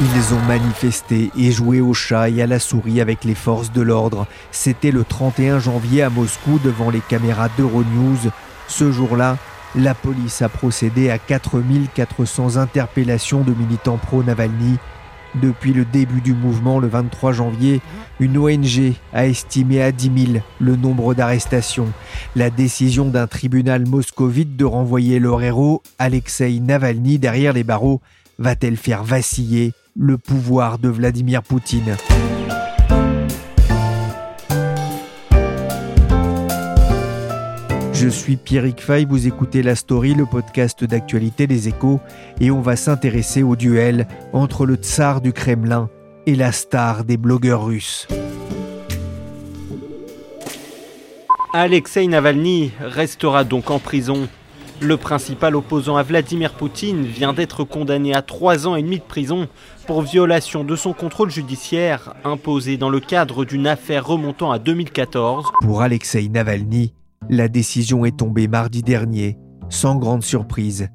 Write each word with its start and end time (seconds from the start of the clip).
Ils 0.00 0.34
ont 0.34 0.40
manifesté 0.40 1.30
et 1.38 1.52
joué 1.52 1.80
au 1.80 1.94
chat 1.94 2.28
et 2.28 2.42
à 2.42 2.48
la 2.48 2.58
souris 2.58 3.00
avec 3.00 3.22
les 3.22 3.36
forces 3.36 3.70
de 3.70 3.80
l'ordre. 3.80 4.26
C'était 4.50 4.90
le 4.90 5.04
31 5.04 5.60
janvier 5.60 6.02
à 6.02 6.10
Moscou 6.10 6.58
devant 6.64 6.90
les 6.90 7.00
caméras 7.00 7.48
d'Euronews. 7.56 8.18
Ce 8.66 8.90
jour-là, 8.90 9.36
la 9.76 9.94
police 9.94 10.42
a 10.42 10.48
procédé 10.48 11.10
à 11.10 11.18
4400 11.18 12.56
interpellations 12.56 13.42
de 13.42 13.52
militants 13.52 13.98
pro-Navalny. 13.98 14.78
Depuis 15.36 15.72
le 15.72 15.84
début 15.84 16.20
du 16.20 16.34
mouvement 16.34 16.80
le 16.80 16.88
23 16.88 17.32
janvier, 17.32 17.80
une 18.18 18.36
ONG 18.36 18.94
a 19.12 19.26
estimé 19.26 19.80
à 19.80 19.92
10 19.92 20.32
000 20.32 20.44
le 20.58 20.74
nombre 20.74 21.14
d'arrestations. 21.14 21.92
La 22.34 22.50
décision 22.50 23.04
d'un 23.04 23.28
tribunal 23.28 23.86
moscovite 23.86 24.56
de 24.56 24.64
renvoyer 24.64 25.20
leur 25.20 25.40
héros, 25.40 25.82
Alexei 26.00 26.58
Navalny, 26.58 27.20
derrière 27.20 27.52
les 27.52 27.64
barreaux, 27.64 28.00
va-t-elle 28.38 28.76
faire 28.76 29.04
vaciller 29.04 29.72
le 29.96 30.18
pouvoir 30.18 30.78
de 30.78 30.88
Vladimir 30.88 31.42
Poutine 31.42 31.96
Je 37.92 38.08
suis 38.08 38.36
Pierrick 38.36 38.80
Fay, 38.80 39.04
vous 39.04 39.26
écoutez 39.26 39.62
La 39.62 39.76
Story, 39.76 40.14
le 40.14 40.26
podcast 40.26 40.84
d'actualité 40.84 41.46
des 41.46 41.68
échos, 41.68 42.00
et 42.40 42.50
on 42.50 42.60
va 42.60 42.76
s'intéresser 42.76 43.42
au 43.42 43.56
duel 43.56 44.06
entre 44.32 44.66
le 44.66 44.74
tsar 44.74 45.20
du 45.20 45.32
Kremlin 45.32 45.88
et 46.26 46.34
la 46.34 46.52
star 46.52 47.04
des 47.04 47.16
blogueurs 47.16 47.64
russes. 47.64 48.08
Alexei 51.52 52.08
Navalny 52.08 52.72
restera 52.80 53.44
donc 53.44 53.70
en 53.70 53.78
prison. 53.78 54.28
Le 54.84 54.98
principal 54.98 55.56
opposant 55.56 55.96
à 55.96 56.02
Vladimir 56.02 56.52
Poutine 56.52 57.06
vient 57.06 57.32
d'être 57.32 57.64
condamné 57.64 58.14
à 58.14 58.20
trois 58.20 58.66
ans 58.68 58.76
et 58.76 58.82
demi 58.82 58.98
de 58.98 59.02
prison 59.02 59.48
pour 59.86 60.02
violation 60.02 60.62
de 60.62 60.76
son 60.76 60.92
contrôle 60.92 61.30
judiciaire 61.30 62.12
imposé 62.22 62.76
dans 62.76 62.90
le 62.90 63.00
cadre 63.00 63.46
d'une 63.46 63.66
affaire 63.66 64.06
remontant 64.06 64.52
à 64.52 64.58
2014. 64.58 65.46
Pour 65.62 65.80
Alexei 65.80 66.28
Navalny, 66.28 66.92
la 67.30 67.48
décision 67.48 68.04
est 68.04 68.18
tombée 68.18 68.46
mardi 68.46 68.82
dernier, 68.82 69.38
sans 69.70 69.96
grande 69.96 70.22
surprise. 70.22 70.90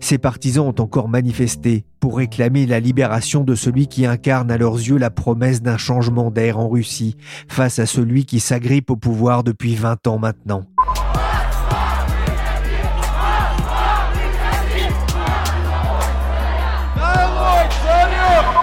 Ses 0.00 0.18
partisans 0.18 0.66
ont 0.66 0.82
encore 0.82 1.08
manifesté 1.08 1.86
pour 2.00 2.18
réclamer 2.18 2.66
la 2.66 2.80
libération 2.80 3.44
de 3.44 3.54
celui 3.54 3.86
qui 3.86 4.04
incarne 4.04 4.50
à 4.50 4.58
leurs 4.58 4.76
yeux 4.76 4.98
la 4.98 5.10
promesse 5.10 5.62
d'un 5.62 5.78
changement 5.78 6.30
d'air 6.30 6.58
en 6.58 6.68
Russie 6.68 7.16
face 7.48 7.78
à 7.78 7.86
celui 7.86 8.26
qui 8.26 8.40
s'agrippe 8.40 8.90
au 8.90 8.96
pouvoir 8.96 9.42
depuis 9.42 9.74
20 9.74 10.06
ans 10.06 10.18
maintenant. 10.18 10.64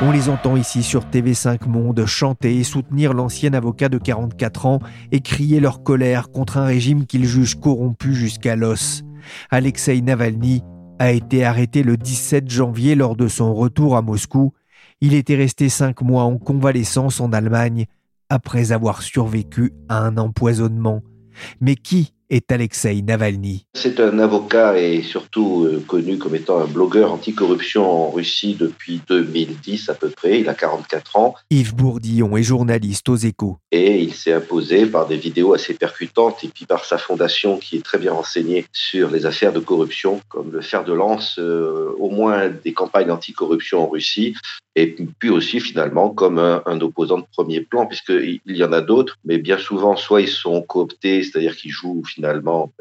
On 0.01 0.11
les 0.11 0.29
entend 0.29 0.55
ici 0.55 0.81
sur 0.81 1.03
TV5 1.03 1.67
Monde 1.67 2.05
chanter 2.05 2.55
et 2.57 2.63
soutenir 2.63 3.13
l'ancien 3.13 3.53
avocat 3.53 3.89
de 3.89 3.97
44 3.97 4.65
ans 4.65 4.79
et 5.11 5.19
crier 5.19 5.59
leur 5.59 5.83
colère 5.83 6.29
contre 6.29 6.57
un 6.57 6.63
régime 6.63 7.05
qu'ils 7.05 7.25
jugent 7.25 7.59
corrompu 7.59 8.15
jusqu'à 8.15 8.55
l'os. 8.55 9.03
Alexei 9.49 9.99
Navalny 10.01 10.63
a 10.99 11.11
été 11.11 11.43
arrêté 11.43 11.83
le 11.83 11.97
17 11.97 12.49
janvier 12.49 12.95
lors 12.95 13.17
de 13.17 13.27
son 13.27 13.53
retour 13.53 13.97
à 13.97 14.01
Moscou. 14.01 14.53
Il 15.01 15.13
était 15.13 15.35
resté 15.35 15.67
cinq 15.67 16.01
mois 16.01 16.23
en 16.23 16.37
convalescence 16.37 17.19
en 17.19 17.33
Allemagne 17.33 17.85
après 18.29 18.71
avoir 18.71 19.01
survécu 19.01 19.73
à 19.89 19.99
un 19.99 20.17
empoisonnement. 20.17 21.01
Mais 21.59 21.75
qui 21.75 22.13
est 22.29 22.51
Alexei 22.51 23.01
Navalny. 23.01 23.65
C'est 23.73 23.99
un 23.99 24.19
avocat 24.19 24.79
et 24.79 25.01
surtout 25.01 25.65
euh, 25.65 25.83
connu 25.87 26.17
comme 26.17 26.35
étant 26.35 26.59
un 26.59 26.65
blogueur 26.65 27.11
anticorruption 27.13 27.89
en 27.89 28.11
Russie 28.11 28.55
depuis 28.59 29.01
2010 29.07 29.89
à 29.89 29.93
peu 29.95 30.09
près. 30.09 30.41
Il 30.41 30.49
a 30.49 30.53
44 30.53 31.15
ans. 31.17 31.35
Yves 31.49 31.75
Bourdillon 31.75 32.37
est 32.37 32.43
journaliste 32.43 33.09
aux 33.09 33.15
échos. 33.15 33.57
Et 33.71 33.99
il 34.01 34.13
s'est 34.13 34.33
imposé 34.33 34.85
par 34.85 35.07
des 35.07 35.17
vidéos 35.17 35.53
assez 35.53 35.73
percutantes 35.73 36.43
et 36.43 36.47
puis 36.47 36.65
par 36.65 36.85
sa 36.85 36.97
fondation 36.97 37.57
qui 37.57 37.77
est 37.77 37.83
très 37.83 37.97
bien 37.97 38.13
renseignée 38.13 38.65
sur 38.71 39.09
les 39.09 39.25
affaires 39.25 39.53
de 39.53 39.59
corruption, 39.59 40.21
comme 40.29 40.51
le 40.51 40.61
fer 40.61 40.83
de 40.83 40.93
lance 40.93 41.37
euh, 41.39 41.95
au 41.99 42.09
moins 42.09 42.49
des 42.49 42.73
campagnes 42.73 43.11
anticorruption 43.11 43.83
en 43.83 43.87
Russie 43.87 44.35
et 44.75 44.95
puis 45.19 45.29
aussi 45.29 45.59
finalement 45.59 46.09
comme 46.09 46.37
un, 46.37 46.61
un 46.65 46.79
opposant 46.79 47.17
de 47.17 47.25
premier 47.33 47.61
plan, 47.61 47.85
puisqu'il 47.85 48.39
y 48.45 48.63
en 48.63 48.71
a 48.71 48.81
d'autres, 48.81 49.17
mais 49.25 49.37
bien 49.37 49.57
souvent, 49.57 49.97
soit 49.97 50.21
ils 50.21 50.29
sont 50.29 50.61
cooptés, 50.61 51.23
c'est-à-dire 51.23 51.55
qu'ils 51.55 51.71
jouent 51.71 52.03
finalement 52.05 52.18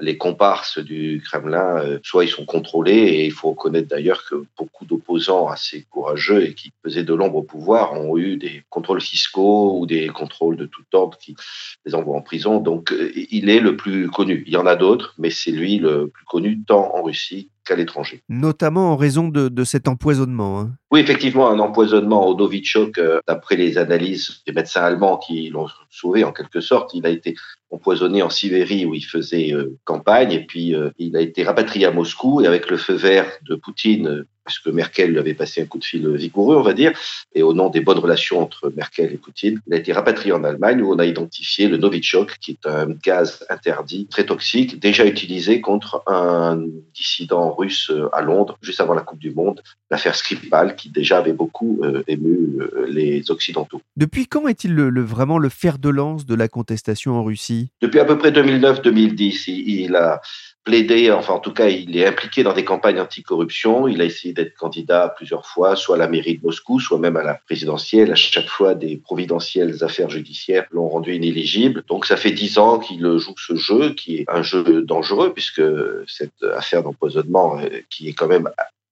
les 0.00 0.18
comparses 0.18 0.78
du 0.78 1.22
Kremlin, 1.24 1.78
euh, 1.78 1.98
soit 2.02 2.24
ils 2.24 2.30
sont 2.30 2.44
contrôlés, 2.44 2.92
et 2.92 3.26
il 3.26 3.32
faut 3.32 3.50
reconnaître 3.50 3.88
d'ailleurs 3.88 4.24
que 4.28 4.44
beaucoup 4.56 4.84
d'opposants 4.84 5.48
assez 5.48 5.86
courageux 5.90 6.44
et 6.44 6.54
qui 6.54 6.72
faisaient 6.84 7.04
de 7.04 7.14
l'ombre 7.14 7.36
au 7.36 7.42
pouvoir 7.42 7.92
ont 7.92 8.16
eu 8.16 8.36
des 8.36 8.62
contrôles 8.70 9.00
fiscaux 9.00 9.78
ou 9.78 9.86
des 9.86 10.08
contrôles 10.08 10.56
de 10.56 10.66
tout 10.66 10.84
ordre 10.92 11.18
qui 11.18 11.36
les 11.84 11.94
envoient 11.94 12.16
en 12.16 12.22
prison. 12.22 12.60
Donc 12.60 12.92
euh, 12.92 13.12
il 13.30 13.50
est 13.50 13.60
le 13.60 13.76
plus 13.76 14.08
connu. 14.08 14.44
Il 14.46 14.52
y 14.52 14.56
en 14.56 14.66
a 14.66 14.76
d'autres, 14.76 15.14
mais 15.18 15.30
c'est 15.30 15.50
lui 15.50 15.78
le 15.78 16.08
plus 16.08 16.24
connu 16.24 16.62
tant 16.66 16.94
en 16.94 17.02
Russie 17.02 17.50
qu'à 17.68 17.76
l'étranger. 17.76 18.22
Notamment 18.28 18.92
en 18.92 18.96
raison 18.96 19.28
de, 19.28 19.64
cet 19.64 19.88
empoisonnement. 19.88 20.60
Hein. 20.60 20.70
Oui, 20.90 21.00
effectivement, 21.00 21.50
un 21.50 21.58
empoisonnement 21.58 22.26
au 22.26 22.34
Novichok, 22.34 22.96
euh, 22.98 23.20
d'après 23.28 23.56
les 23.56 23.76
analyses 23.76 24.42
des 24.46 24.52
médecins 24.52 24.82
allemands 24.82 25.18
qui 25.18 25.50
l'ont 25.50 25.68
sauvé 25.90 26.24
en 26.24 26.32
quelque 26.32 26.60
sorte. 26.60 26.94
Il 26.94 27.04
a 27.06 27.10
été 27.10 27.34
empoisonné 27.70 28.22
en 28.22 28.30
Sibérie 28.30 28.86
où 28.86 28.94
il 28.94 29.04
faisait 29.04 29.52
euh, 29.52 29.76
campagne. 29.84 30.32
Et 30.32 30.44
puis 30.44 30.74
euh, 30.74 30.90
il 30.98 31.16
a 31.16 31.20
été 31.20 31.44
rapatrié 31.44 31.86
à 31.86 31.90
Moscou 31.90 32.40
et 32.40 32.46
avec 32.46 32.70
le 32.70 32.76
feu 32.76 32.94
vert 32.94 33.30
de 33.48 33.54
Poutine 33.54 34.24
parce 34.48 34.60
que 34.60 34.70
Merkel 34.70 35.10
lui 35.10 35.18
avait 35.18 35.34
passé 35.34 35.60
un 35.60 35.66
coup 35.66 35.78
de 35.78 35.84
fil 35.84 36.08
vigoureux, 36.16 36.56
on 36.56 36.62
va 36.62 36.72
dire, 36.72 36.98
et 37.34 37.42
au 37.42 37.52
nom 37.52 37.68
des 37.68 37.82
bonnes 37.82 37.98
relations 37.98 38.40
entre 38.40 38.72
Merkel 38.74 39.12
et 39.12 39.18
Poutine, 39.18 39.60
il 39.66 39.74
a 39.74 39.76
été 39.76 39.92
rapatrié 39.92 40.32
en 40.32 40.42
Allemagne 40.42 40.80
où 40.80 40.90
on 40.90 40.98
a 40.98 41.04
identifié 41.04 41.68
le 41.68 41.76
Novichok, 41.76 42.38
qui 42.40 42.52
est 42.52 42.66
un 42.66 42.86
gaz 42.86 43.44
interdit 43.50 44.06
très 44.06 44.24
toxique, 44.24 44.80
déjà 44.80 45.04
utilisé 45.04 45.60
contre 45.60 46.02
un 46.06 46.64
dissident 46.94 47.54
russe 47.54 47.92
à 48.14 48.22
Londres 48.22 48.56
juste 48.62 48.80
avant 48.80 48.94
la 48.94 49.02
Coupe 49.02 49.18
du 49.18 49.32
Monde, 49.32 49.60
l'affaire 49.90 50.14
Skripal, 50.14 50.76
qui 50.76 50.88
déjà 50.88 51.18
avait 51.18 51.34
beaucoup 51.34 51.80
euh, 51.82 52.02
ému 52.08 52.58
euh, 52.58 52.86
les 52.88 53.30
Occidentaux. 53.30 53.82
Depuis 53.98 54.26
quand 54.26 54.48
est-il 54.48 54.74
le, 54.74 55.02
vraiment 55.02 55.36
le 55.36 55.50
fer 55.50 55.78
de 55.78 55.90
lance 55.90 56.24
de 56.24 56.34
la 56.34 56.48
contestation 56.48 57.16
en 57.16 57.22
Russie? 57.24 57.68
Depuis 57.82 58.00
à 58.00 58.06
peu 58.06 58.16
près 58.16 58.30
2009-2010. 58.30 59.50
il 59.50 59.94
a 59.94 60.22
plaidé, 60.68 61.10
enfin 61.10 61.34
en 61.34 61.38
tout 61.38 61.52
cas, 61.52 61.68
il 61.68 61.96
est 61.96 62.06
impliqué 62.06 62.42
dans 62.42 62.52
des 62.52 62.64
campagnes 62.64 63.00
anticorruption. 63.00 63.88
Il 63.88 64.02
a 64.02 64.04
essayé 64.04 64.34
d'être 64.38 64.54
candidat 64.54 65.12
plusieurs 65.16 65.46
fois, 65.46 65.76
soit 65.76 65.96
à 65.96 65.98
la 65.98 66.08
mairie 66.08 66.38
de 66.38 66.46
Moscou, 66.46 66.80
soit 66.80 66.98
même 66.98 67.16
à 67.16 67.22
la 67.22 67.34
présidentielle. 67.34 68.12
À 68.12 68.14
chaque 68.14 68.48
fois, 68.48 68.74
des 68.74 68.96
providentielles 68.96 69.82
affaires 69.82 70.10
judiciaires 70.10 70.66
l'ont 70.70 70.88
rendu 70.88 71.14
inéligible. 71.14 71.82
Donc 71.88 72.06
ça 72.06 72.16
fait 72.16 72.30
dix 72.30 72.58
ans 72.58 72.78
qu'il 72.78 73.00
joue 73.18 73.34
ce 73.36 73.56
jeu, 73.56 73.94
qui 73.94 74.18
est 74.18 74.24
un 74.28 74.42
jeu 74.42 74.82
dangereux, 74.82 75.32
puisque 75.32 75.62
cette 76.06 76.42
affaire 76.54 76.82
d'empoisonnement, 76.82 77.58
euh, 77.58 77.80
qui 77.90 78.08
est 78.08 78.12
quand 78.12 78.28
même 78.28 78.48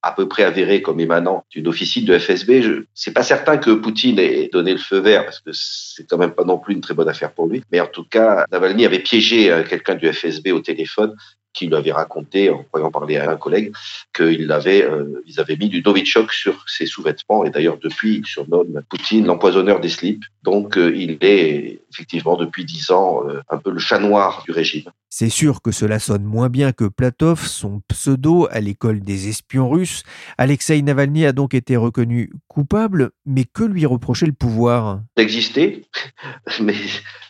à 0.06 0.12
peu 0.12 0.28
près 0.28 0.44
avéré 0.44 0.82
comme 0.82 1.00
émanant 1.00 1.44
d'une 1.50 1.66
officine 1.66 2.04
de 2.04 2.16
FSB. 2.16 2.62
Je 2.62 2.84
c'est 2.94 3.12
pas 3.12 3.25
certain 3.25 3.58
que 3.58 3.70
Poutine 3.70 4.19
ait 4.20 4.49
donné 4.52 4.72
le 4.72 4.78
feu 4.78 5.00
vert 5.00 5.25
parce 5.25 5.40
que 5.40 5.50
c'est 5.52 6.08
quand 6.08 6.19
même 6.19 6.31
pas 6.31 6.44
non 6.44 6.58
plus 6.58 6.75
une 6.75 6.81
très 6.81 6.94
bonne 6.94 7.08
affaire 7.08 7.32
pour 7.32 7.46
lui. 7.46 7.62
Mais 7.72 7.81
en 7.81 7.87
tout 7.87 8.04
cas, 8.04 8.44
Navalny 8.52 8.87
avait 8.87 9.00
piégé 9.00 9.50
euh, 9.50 9.64
quelqu'un 9.64 9.96
du 9.96 10.12
FSB 10.12 10.52
au 10.52 10.60
téléphone 10.60 11.16
qui 11.56 11.67
lui 11.67 11.75
avait 11.75 11.93
raconté, 11.93 12.50
en 12.50 12.62
croyant 12.64 12.91
parler 12.91 13.17
à 13.17 13.31
un 13.31 13.37
collègue, 13.37 13.73
qu'ils 14.14 14.50
euh, 14.50 15.23
ils 15.26 15.41
avaient 15.41 15.56
mis 15.56 15.69
du 15.69 15.82
Novichok 15.82 16.32
sur 16.32 16.64
ses 16.69 16.87
sous-vêtements. 16.87 17.44
Et 17.44 17.50
d'ailleurs, 17.50 17.79
depuis, 17.82 18.19
il 18.19 18.26
surnomme 18.26 18.82
Poutine 18.91 19.26
l'empoisonneur 19.26 19.81
des 19.81 19.88
slips. 19.88 20.25
Donc, 20.44 20.76
euh, 20.76 20.94
il 20.94 21.17
est 21.23 21.81
effectivement 21.93 22.37
depuis 22.37 22.64
dix 22.64 22.91
ans 22.91 23.23
un 23.49 23.56
peu 23.56 23.70
le 23.70 23.79
chat 23.79 23.99
noir 23.99 24.43
du 24.44 24.53
régime. 24.53 24.85
C'est 25.08 25.31
sûr 25.31 25.62
que 25.62 25.70
cela 25.70 25.99
sonne 25.99 26.25
moins 26.25 26.50
bien 26.50 26.73
que 26.73 26.85
Platov, 26.85 27.47
son 27.47 27.81
pseudo 27.88 28.49
à 28.50 28.61
l'école 28.61 29.00
des 29.00 29.29
espions 29.29 29.70
russes. 29.70 30.02
Alexei 30.37 30.82
Navalny 30.82 31.25
a 31.25 31.32
donc 31.32 31.55
été 31.55 31.76
reconnu 31.76 32.32
coupable, 32.49 33.12
mais 33.25 33.44
que 33.44 33.62
lui 33.62 33.87
reprochait 33.87 34.26
le 34.26 34.32
pouvoir? 34.32 35.00
D'exister, 35.17 35.87
mais 36.61 36.75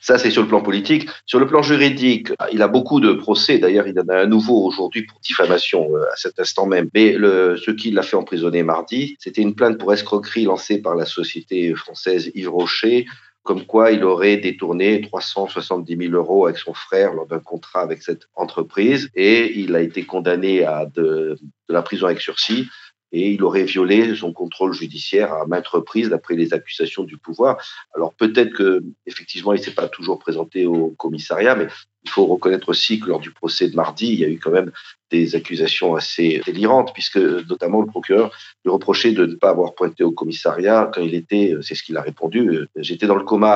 ça 0.00 0.18
c'est 0.18 0.30
sur 0.30 0.42
le 0.42 0.48
plan 0.48 0.62
politique. 0.62 1.08
Sur 1.26 1.38
le 1.38 1.46
plan 1.46 1.62
juridique, 1.62 2.32
il 2.52 2.62
a 2.62 2.68
beaucoup 2.68 2.98
de 2.98 3.12
procès, 3.12 3.58
d'ailleurs 3.58 3.86
il 3.86 4.00
en 4.00 4.08
a 4.08 4.15
un 4.22 4.26
nouveau 4.26 4.64
aujourd'hui 4.64 5.02
pour 5.02 5.18
diffamation 5.20 5.88
euh, 5.94 6.04
à 6.12 6.16
cet 6.16 6.38
instant 6.40 6.66
même. 6.66 6.88
Mais 6.94 7.14
ce 7.14 7.70
qui 7.70 7.90
l'a 7.90 8.02
fait 8.02 8.16
emprisonner 8.16 8.62
mardi, 8.62 9.16
c'était 9.18 9.42
une 9.42 9.54
plainte 9.54 9.78
pour 9.78 9.92
escroquerie 9.92 10.44
lancée 10.44 10.78
par 10.78 10.94
la 10.94 11.04
société 11.04 11.74
française 11.74 12.30
Yves 12.34 12.50
Rocher 12.50 13.06
comme 13.46 13.64
quoi 13.64 13.92
il 13.92 14.04
aurait 14.04 14.36
détourné 14.36 15.00
370 15.00 15.96
000 15.96 16.12
euros 16.12 16.46
avec 16.46 16.58
son 16.58 16.74
frère 16.74 17.14
lors 17.14 17.26
d'un 17.26 17.38
contrat 17.38 17.80
avec 17.80 18.02
cette 18.02 18.28
entreprise 18.34 19.08
et 19.14 19.58
il 19.58 19.74
a 19.76 19.80
été 19.80 20.04
condamné 20.04 20.64
à 20.64 20.84
de 20.84 21.38
la 21.68 21.82
prison 21.82 22.06
avec 22.06 22.20
sursis 22.20 22.68
et 23.12 23.30
il 23.30 23.42
aurait 23.42 23.64
violé 23.64 24.14
son 24.14 24.32
contrôle 24.32 24.72
judiciaire 24.72 25.32
à 25.32 25.46
maintes 25.46 25.68
reprises 25.68 26.08
d'après 26.08 26.34
les 26.34 26.52
accusations 26.52 27.04
du 27.04 27.16
pouvoir. 27.16 27.58
Alors 27.94 28.14
peut-être 28.14 28.52
que 28.52 28.82
effectivement 29.06 29.52
il 29.52 29.62
s'est 29.62 29.72
pas 29.72 29.88
toujours 29.88 30.18
présenté 30.18 30.66
au 30.66 30.94
commissariat, 30.96 31.54
mais 31.54 31.68
il 32.04 32.10
faut 32.10 32.26
reconnaître 32.26 32.68
aussi 32.68 33.00
que 33.00 33.08
lors 33.08 33.18
du 33.18 33.32
procès 33.32 33.68
de 33.68 33.74
mardi, 33.74 34.06
il 34.06 34.20
y 34.20 34.24
a 34.24 34.28
eu 34.28 34.38
quand 34.38 34.52
même 34.52 34.70
des 35.10 35.34
accusations 35.34 35.96
assez 35.96 36.40
délirantes, 36.46 36.92
puisque 36.94 37.16
notamment 37.16 37.80
le 37.80 37.86
procureur 37.86 38.30
lui 38.64 38.70
reprochait 38.70 39.10
de 39.10 39.26
ne 39.26 39.34
pas 39.34 39.50
avoir 39.50 39.74
pointé 39.74 40.04
au 40.04 40.12
commissariat 40.12 40.88
quand 40.92 41.02
il 41.02 41.14
était, 41.14 41.54
c'est 41.62 41.74
ce 41.74 41.82
qu'il 41.82 41.96
a 41.96 42.02
répondu, 42.02 42.68
j'étais 42.76 43.06
dans 43.06 43.16
le 43.16 43.24
coma 43.24 43.52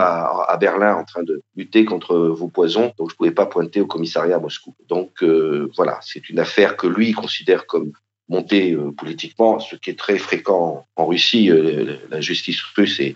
à, 0.48 0.56
Berlin 0.56 0.96
en 0.96 1.04
train 1.04 1.22
de 1.22 1.42
lutter 1.56 1.84
contre 1.84 2.16
vos 2.16 2.48
poisons, 2.48 2.92
donc 2.98 3.10
je 3.10 3.14
ne 3.14 3.16
pouvais 3.18 3.30
pas 3.30 3.46
pointer 3.46 3.80
au 3.80 3.86
commissariat 3.86 4.36
à 4.36 4.40
Moscou. 4.40 4.74
Donc 4.88 5.22
euh, 5.22 5.70
voilà, 5.76 6.00
c'est 6.02 6.28
une 6.28 6.40
affaire 6.40 6.76
que 6.76 6.88
lui 6.88 7.12
considère 7.12 7.66
comme 7.66 7.92
monter 8.30 8.72
euh, 8.72 8.92
politiquement, 8.92 9.58
ce 9.58 9.76
qui 9.76 9.90
est 9.90 9.98
très 9.98 10.16
fréquent 10.16 10.86
en 10.96 11.06
Russie. 11.06 11.50
Euh, 11.50 11.96
la 12.10 12.20
justice 12.20 12.62
russe 12.76 13.00
est 13.00 13.14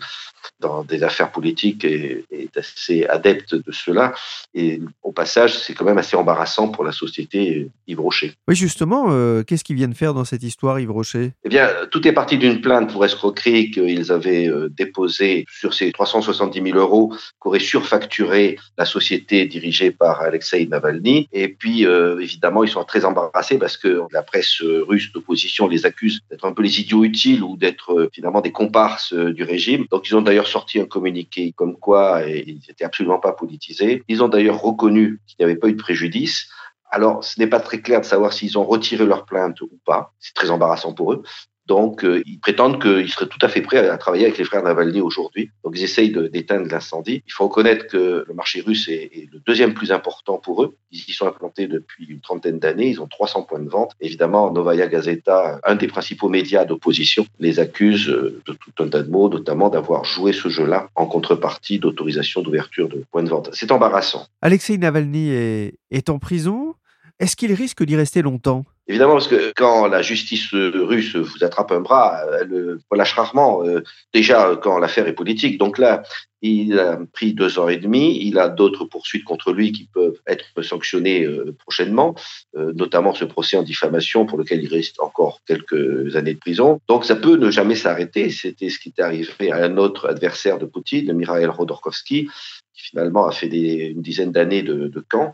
dans 0.59 0.83
des 0.83 1.03
affaires 1.03 1.31
politiques 1.31 1.85
est, 1.85 2.25
est, 2.31 2.55
assez 2.57 3.05
adepte 3.05 3.55
de 3.55 3.71
cela. 3.71 4.13
Et 4.53 4.81
au 5.03 5.11
passage, 5.11 5.57
c'est 5.57 5.73
quand 5.73 5.85
même 5.85 5.97
assez 5.97 6.15
embarrassant 6.15 6.69
pour 6.69 6.83
la 6.83 6.91
société 6.91 7.69
Yves 7.87 7.99
Rocher. 7.99 8.33
Oui, 8.47 8.55
justement, 8.55 9.07
euh, 9.09 9.43
qu'est-ce 9.43 9.63
qu'ils 9.63 9.75
viennent 9.75 9.93
faire 9.93 10.13
dans 10.13 10.25
cette 10.25 10.43
histoire, 10.43 10.79
Yves 10.79 10.91
Rocher? 10.91 11.31
Eh 11.43 11.49
bien, 11.49 11.69
tout 11.91 12.07
est 12.07 12.11
parti 12.11 12.37
d'une 12.37 12.61
plainte 12.61 12.91
pour 12.91 13.03
escroquerie 13.05 13.71
qu'ils 13.71 14.11
avaient 14.11 14.47
euh, 14.47 14.69
déposée 14.69 15.45
sur 15.49 15.73
ces 15.73 15.91
370 15.91 16.61
000 16.61 16.77
euros 16.77 17.13
qu'aurait 17.39 17.59
surfacturé 17.59 18.57
la 18.77 18.85
société 18.85 19.45
dirigée 19.45 19.91
par 19.91 20.21
Alexei 20.21 20.65
Navalny. 20.67 21.27
Et 21.31 21.49
puis, 21.49 21.85
euh, 21.85 22.19
évidemment, 22.19 22.63
ils 22.63 22.69
sont 22.69 22.83
très 22.83 23.05
embarrassés 23.05 23.57
parce 23.57 23.77
que 23.77 24.01
la 24.11 24.23
presse 24.23 24.61
russe 24.61 25.11
d'opposition 25.13 25.67
les 25.67 25.85
accuse 25.85 26.21
d'être 26.29 26.45
un 26.45 26.53
peu 26.53 26.63
les 26.63 26.79
idiots 26.79 27.03
utiles 27.03 27.43
ou 27.43 27.57
d'être 27.57 28.09
finalement 28.13 28.41
des 28.41 28.51
comparses 28.51 29.13
du 29.13 29.43
régime. 29.43 29.85
Donc, 29.91 30.07
ils 30.09 30.15
ont 30.15 30.21
d'ailleurs 30.35 30.47
sorti 30.47 30.81
un 30.81 30.85
communiqué 30.85 31.53
comme 31.53 31.77
quoi 31.77 32.23
ils 32.23 32.59
n'étaient 32.67 32.83
absolument 32.83 33.19
pas 33.19 33.31
politisés. 33.31 34.03
Ils 34.09 34.21
ont 34.21 34.27
d'ailleurs 34.27 34.61
reconnu 34.61 35.21
qu'il 35.25 35.37
n'y 35.39 35.45
avait 35.45 35.55
pas 35.57 35.69
eu 35.69 35.73
de 35.73 35.81
préjudice. 35.81 36.49
Alors, 36.91 37.23
ce 37.23 37.39
n'est 37.39 37.47
pas 37.47 37.61
très 37.61 37.79
clair 37.79 38.01
de 38.01 38.05
savoir 38.05 38.33
s'ils 38.33 38.57
ont 38.57 38.65
retiré 38.65 39.05
leur 39.05 39.25
plainte 39.25 39.61
ou 39.61 39.79
pas. 39.85 40.13
C'est 40.19 40.33
très 40.33 40.49
embarrassant 40.49 40.93
pour 40.93 41.13
eux. 41.13 41.23
Donc, 41.67 42.03
euh, 42.03 42.21
ils 42.25 42.39
prétendent 42.39 42.81
qu'ils 42.81 43.09
seraient 43.09 43.27
tout 43.27 43.39
à 43.41 43.47
fait 43.47 43.61
prêts 43.61 43.87
à, 43.87 43.97
travailler 43.97 44.25
avec 44.25 44.37
les 44.37 44.43
frères 44.43 44.63
Navalny 44.63 45.01
aujourd'hui. 45.01 45.49
Donc, 45.63 45.73
ils 45.75 45.83
essayent 45.83 46.11
d'éteindre 46.11 46.67
l'incendie. 46.69 47.23
Il 47.25 47.33
faut 47.33 47.45
reconnaître 47.45 47.87
que 47.87 48.23
le 48.27 48.33
marché 48.33 48.61
russe 48.61 48.87
est, 48.87 49.29
le 49.31 49.39
deuxième 49.39 49.73
plus 49.73 49.91
important 49.91 50.37
pour 50.37 50.63
eux. 50.63 50.75
Ils 50.91 51.03
y 51.07 51.11
sont 51.11 51.27
implantés 51.27 51.67
depuis 51.67 52.05
une 52.05 52.21
trentaine 52.21 52.59
d'années. 52.59 52.89
Ils 52.89 53.01
ont 53.01 53.07
300 53.07 53.43
points 53.43 53.59
de 53.59 53.69
vente. 53.69 53.93
Évidemment, 53.99 54.51
Novaya 54.51 54.87
Gazeta, 54.87 55.59
un 55.63 55.75
des 55.75 55.87
principaux 55.87 56.29
médias 56.29 56.65
d'opposition, 56.65 57.25
les 57.39 57.59
accuse 57.59 58.09
euh, 58.09 58.41
de 58.45 58.53
tout 58.53 58.83
un 58.83 58.87
tas 58.87 59.01
de 59.01 59.09
mots, 59.09 59.29
notamment 59.29 59.69
d'avoir 59.69 60.05
joué 60.05 60.33
ce 60.33 60.49
jeu-là 60.49 60.89
en 60.95 61.07
contrepartie 61.07 61.79
d'autorisation 61.79 62.41
d'ouverture 62.41 62.89
de 62.89 63.03
points 63.11 63.23
de 63.23 63.29
vente. 63.29 63.49
C'est 63.53 63.71
embarrassant. 63.71 64.27
Alexei 64.41 64.77
Navalny 64.77 65.29
est 65.29 66.09
en 66.09 66.19
prison. 66.19 66.75
Est-ce 67.19 67.35
qu'il 67.35 67.53
risque 67.53 67.83
d'y 67.83 67.95
rester 67.95 68.21
longtemps? 68.21 68.65
Évidemment, 68.87 69.13
parce 69.13 69.27
que 69.27 69.51
quand 69.55 69.87
la 69.87 70.03
justice 70.03 70.53
russe 70.53 71.15
vous 71.15 71.43
attrape 71.43 71.71
un 71.71 71.79
bras, 71.79 72.21
elle 72.39 72.77
relâche 72.91 73.13
rarement. 73.13 73.65
Euh, 73.65 73.81
déjà, 74.13 74.55
quand 74.61 74.77
l'affaire 74.77 75.07
est 75.07 75.13
politique. 75.13 75.57
Donc 75.57 75.79
là, 75.79 76.03
il 76.43 76.77
a 76.77 76.99
pris 77.11 77.33
deux 77.33 77.57
ans 77.57 77.67
et 77.67 77.77
demi. 77.77 78.19
Il 78.21 78.37
a 78.37 78.47
d'autres 78.47 78.85
poursuites 78.85 79.23
contre 79.23 79.53
lui 79.53 79.71
qui 79.71 79.89
peuvent 79.91 80.19
être 80.27 80.61
sanctionnées 80.61 81.23
euh, 81.23 81.55
prochainement, 81.57 82.13
euh, 82.55 82.73
notamment 82.73 83.15
ce 83.15 83.25
procès 83.25 83.57
en 83.57 83.63
diffamation 83.63 84.27
pour 84.27 84.37
lequel 84.37 84.63
il 84.63 84.71
reste 84.71 84.99
encore 84.99 85.39
quelques 85.47 86.15
années 86.15 86.35
de 86.35 86.39
prison. 86.39 86.79
Donc 86.87 87.05
ça 87.05 87.15
peut 87.15 87.37
ne 87.37 87.49
jamais 87.49 87.75
s'arrêter. 87.75 88.29
C'était 88.29 88.69
ce 88.69 88.77
qui 88.77 88.93
est 88.95 89.01
arrivé 89.01 89.51
à 89.51 89.63
un 89.63 89.77
autre 89.77 90.07
adversaire 90.09 90.59
de 90.59 90.65
Poutine, 90.65 91.11
Mikhail 91.13 91.47
Rodorkovsky, 91.47 92.27
qui 92.75 92.83
finalement 92.83 93.25
a 93.25 93.31
fait 93.31 93.47
des, 93.49 93.93
une 93.95 94.03
dizaine 94.03 94.31
d'années 94.31 94.61
de, 94.61 94.87
de 94.87 94.99
camp 94.99 95.33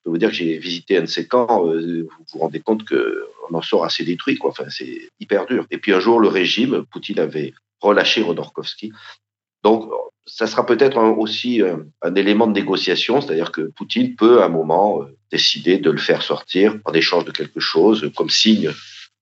je 0.00 0.04
peux 0.04 0.10
vous 0.12 0.18
dire 0.18 0.30
que 0.30 0.34
j'ai 0.34 0.56
visité 0.56 0.96
un 0.96 1.02
de 1.02 1.06
ces 1.06 1.28
camps, 1.28 1.68
euh, 1.68 2.08
vous 2.08 2.24
vous 2.32 2.38
rendez 2.38 2.60
compte 2.60 2.88
qu'on 2.88 3.54
en 3.54 3.60
sort 3.60 3.84
assez 3.84 4.02
détruit, 4.02 4.38
quoi. 4.38 4.50
Enfin, 4.50 4.64
c'est 4.70 5.10
hyper 5.20 5.44
dur. 5.44 5.66
Et 5.70 5.76
puis 5.76 5.92
un 5.92 6.00
jour, 6.00 6.20
le 6.20 6.28
régime, 6.28 6.86
Poutine 6.90 7.18
avait 7.18 7.52
relâché 7.80 8.22
Rodorkovsky. 8.22 8.92
Donc, 9.62 9.90
ça 10.24 10.46
sera 10.46 10.64
peut-être 10.64 10.96
aussi 10.96 11.60
euh, 11.60 11.76
un 12.00 12.14
élément 12.14 12.46
de 12.46 12.52
négociation, 12.52 13.20
c'est-à-dire 13.20 13.52
que 13.52 13.60
Poutine 13.60 14.16
peut 14.16 14.40
à 14.40 14.46
un 14.46 14.48
moment 14.48 15.02
euh, 15.02 15.18
décider 15.30 15.76
de 15.76 15.90
le 15.90 15.98
faire 15.98 16.22
sortir 16.22 16.78
en 16.86 16.94
échange 16.94 17.26
de 17.26 17.30
quelque 17.30 17.60
chose, 17.60 18.10
comme 18.16 18.30
signe 18.30 18.70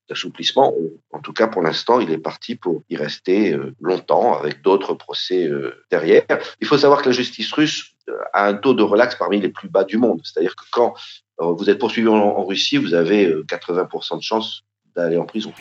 d'assouplissement. 0.08 0.74
En 1.10 1.18
tout 1.18 1.32
cas, 1.32 1.48
pour 1.48 1.60
l'instant, 1.60 1.98
il 1.98 2.12
est 2.12 2.18
parti 2.18 2.54
pour 2.54 2.84
y 2.88 2.96
rester 2.96 3.54
longtemps 3.80 4.38
avec 4.38 4.62
d'autres 4.62 4.94
procès 4.94 5.50
derrière. 5.90 6.24
Il 6.62 6.66
faut 6.66 6.78
savoir 6.78 7.02
que 7.02 7.10
la 7.10 7.14
justice 7.14 7.52
russe 7.52 7.94
a 8.33 8.47
un 8.47 8.55
taux 8.55 8.73
de 8.73 8.83
relax 8.83 9.15
parmi 9.15 9.39
les 9.39 9.49
plus 9.49 9.69
bas 9.69 9.83
du 9.83 9.97
monde. 9.97 10.21
C'est-à-dire 10.23 10.55
que 10.55 10.63
quand 10.71 10.93
vous 11.39 11.69
êtes 11.69 11.79
poursuivi 11.79 12.07
en, 12.07 12.45
Russie, 12.45 12.77
vous 12.77 12.93
avez 12.93 13.27
80% 13.31 14.17
de 14.17 14.21
chances 14.21 14.63
d'aller 14.95 15.17
en 15.17 15.25
prison. 15.25 15.51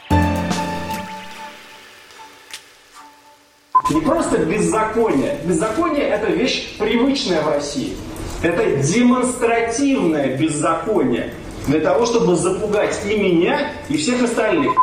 Не 3.90 4.00
просто 4.00 4.38
беззаконие. 4.46 5.40
Беззаконие – 5.44 6.08
это 6.08 6.30
вещь 6.30 6.78
привычная 6.78 7.42
в 7.42 7.48
России. 7.48 7.96
Это 8.42 8.76
демонстративное 8.76 10.36
беззаконие. 10.36 11.34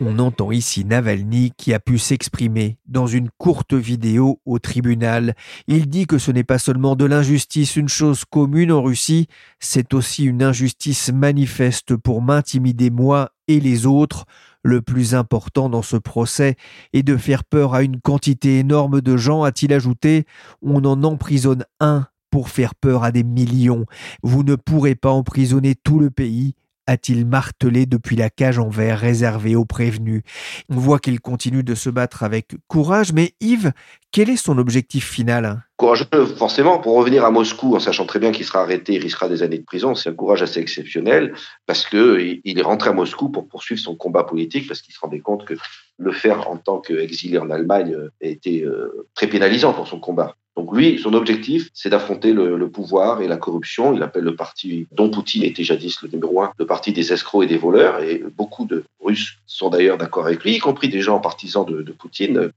On 0.03 0.19
entend 0.19 0.53
ici 0.53 0.85
Navalny 0.85 1.53
qui 1.57 1.73
a 1.73 1.81
pu 1.81 1.97
s'exprimer 1.97 2.77
dans 2.85 3.07
une 3.07 3.31
courte 3.39 3.73
vidéo 3.73 4.43
au 4.45 4.59
tribunal. 4.59 5.35
Il 5.67 5.89
dit 5.89 6.07
que 6.07 6.19
ce 6.19 6.31
n'est 6.31 6.45
pas 6.45 6.59
seulement 6.59 6.95
de 6.95 7.07
l'injustice 7.07 7.77
une 7.77 7.89
chose 7.89 8.27
commune 8.27 8.71
en 8.71 8.83
Russie, 8.83 9.29
c'est 9.61 9.95
aussi 9.95 10.25
une 10.25 10.43
injustice 10.43 11.11
manifeste 11.11 11.97
pour 11.97 12.21
m'intimider 12.21 12.91
moi 12.91 13.31
et 13.49 13.61
les 13.61 13.87
autres. 13.87 14.27
Le 14.63 14.83
plus 14.83 15.15
important 15.15 15.71
dans 15.71 15.81
ce 15.81 15.97
procès 15.97 16.57
est 16.93 17.03
de 17.03 17.17
faire 17.17 17.45
peur 17.45 17.73
à 17.73 17.83
une 17.83 17.99
quantité 17.99 18.59
énorme 18.59 19.01
de 19.01 19.17
gens, 19.17 19.43
a-t-il 19.43 19.73
ajouté. 19.73 20.27
On 20.61 20.85
en 20.85 21.03
emprisonne 21.03 21.65
un 21.81 22.09
pour 22.31 22.51
faire 22.51 22.75
peur 22.75 23.05
à 23.05 23.11
des 23.11 23.25
millions. 23.25 23.87
Vous 24.23 24.43
ne 24.43 24.55
pourrez 24.55 24.97
pas 24.97 25.13
emprisonner 25.13 25.77
tout 25.77 25.99
le 25.99 26.11
pays 26.11 26.55
a-t-il 26.87 27.27
martelé 27.27 27.87
depuis 27.87 28.17
la 28.17 28.31
cage 28.31 28.59
en 28.59 28.69
verre 28.69 28.99
réservée 28.99 29.57
aux 29.57 29.65
prévenus. 29.65 30.23
On 30.69 30.77
voit 30.77 30.99
qu'il 30.99 31.21
continue 31.21 31.63
de 31.63 31.75
se 31.75 31.91
battre 31.91 32.23
avec 32.23 32.55
courage, 32.69 33.13
mais 33.13 33.33
Yves, 33.41 33.73
quel 34.13 34.31
est 34.31 34.37
son 34.37 34.59
objectif 34.59 35.11
final? 35.11 35.65
Courageux, 35.77 36.07
forcément, 36.37 36.79
pour 36.79 36.95
revenir 36.95 37.25
à 37.25 37.31
Moscou 37.31 37.75
en 37.75 37.81
sachant 37.81 38.07
très 38.07 38.21
bien 38.21 38.31
qu'il 38.31 38.45
sera 38.45 38.61
arrêté, 38.61 38.95
il 38.95 39.03
risquera 39.03 39.29
des 39.29 39.43
années 39.43 39.59
de 39.59 39.65
prison. 39.65 39.95
C'est 39.95 40.11
un 40.11 40.15
courage 40.15 40.43
assez 40.43 40.61
exceptionnel 40.61 41.35
parce 41.67 41.85
que 41.85 42.39
il 42.45 42.59
est 42.59 42.63
rentré 42.63 42.91
à 42.91 42.93
Moscou 42.93 43.29
pour 43.29 43.49
poursuivre 43.49 43.81
son 43.81 43.97
combat 43.97 44.25
politique 44.25 44.69
parce 44.69 44.83
qu'il 44.83 44.95
se 44.95 45.01
rendait 45.01 45.21
compte 45.21 45.45
que 45.45 45.55
le 45.99 46.13
faire 46.13 46.49
en 46.49 46.59
tant 46.59 46.81
qu'exilé 46.81 47.39
en 47.39 47.51
Allemagne 47.51 47.97
était 48.21 48.63
euh, 48.65 49.09
très 49.15 49.27
pénalisant 49.27 49.73
pour 49.73 49.89
son 49.89 49.99
combat. 49.99 50.37
Donc 50.57 50.75
lui, 50.77 50.99
son 50.99 51.15
objectif, 51.15 51.69
c'est 51.75 51.89
d'affronter 51.89 52.33
le, 52.33 52.69
pouvoir 52.69 53.23
et 53.23 53.29
la 53.29 53.37
corruption. 53.37 53.93
Il 53.93 54.03
appelle 54.03 54.23
le 54.23 54.37
parti 54.37 54.87
dont 54.93 55.11
Poutine 55.11 55.43
était 55.43 55.65
jadis 55.65 56.01
le 56.03 56.09
numéro 56.09 56.43
un, 56.43 56.53
le 56.59 56.67
parti 56.67 56.93
des 56.93 57.13
escrocs 57.13 57.45
et 57.45 57.47
des 57.49 57.57
voleurs. 57.57 58.01
Et 58.03 58.23
beaucoup 58.37 58.65
de 58.65 58.85
Russes 59.01 59.39
sont 59.47 59.69
d'ailleurs 59.69 59.99
d'accord 59.99 60.27
avec 60.27 60.45
lui, 60.45 60.57
y 60.57 60.59
compris 60.59 60.89
des 60.89 61.01
gens 61.01 61.19
partisans 61.19 61.67
de, 61.67 61.93
Poutine. 61.93 62.51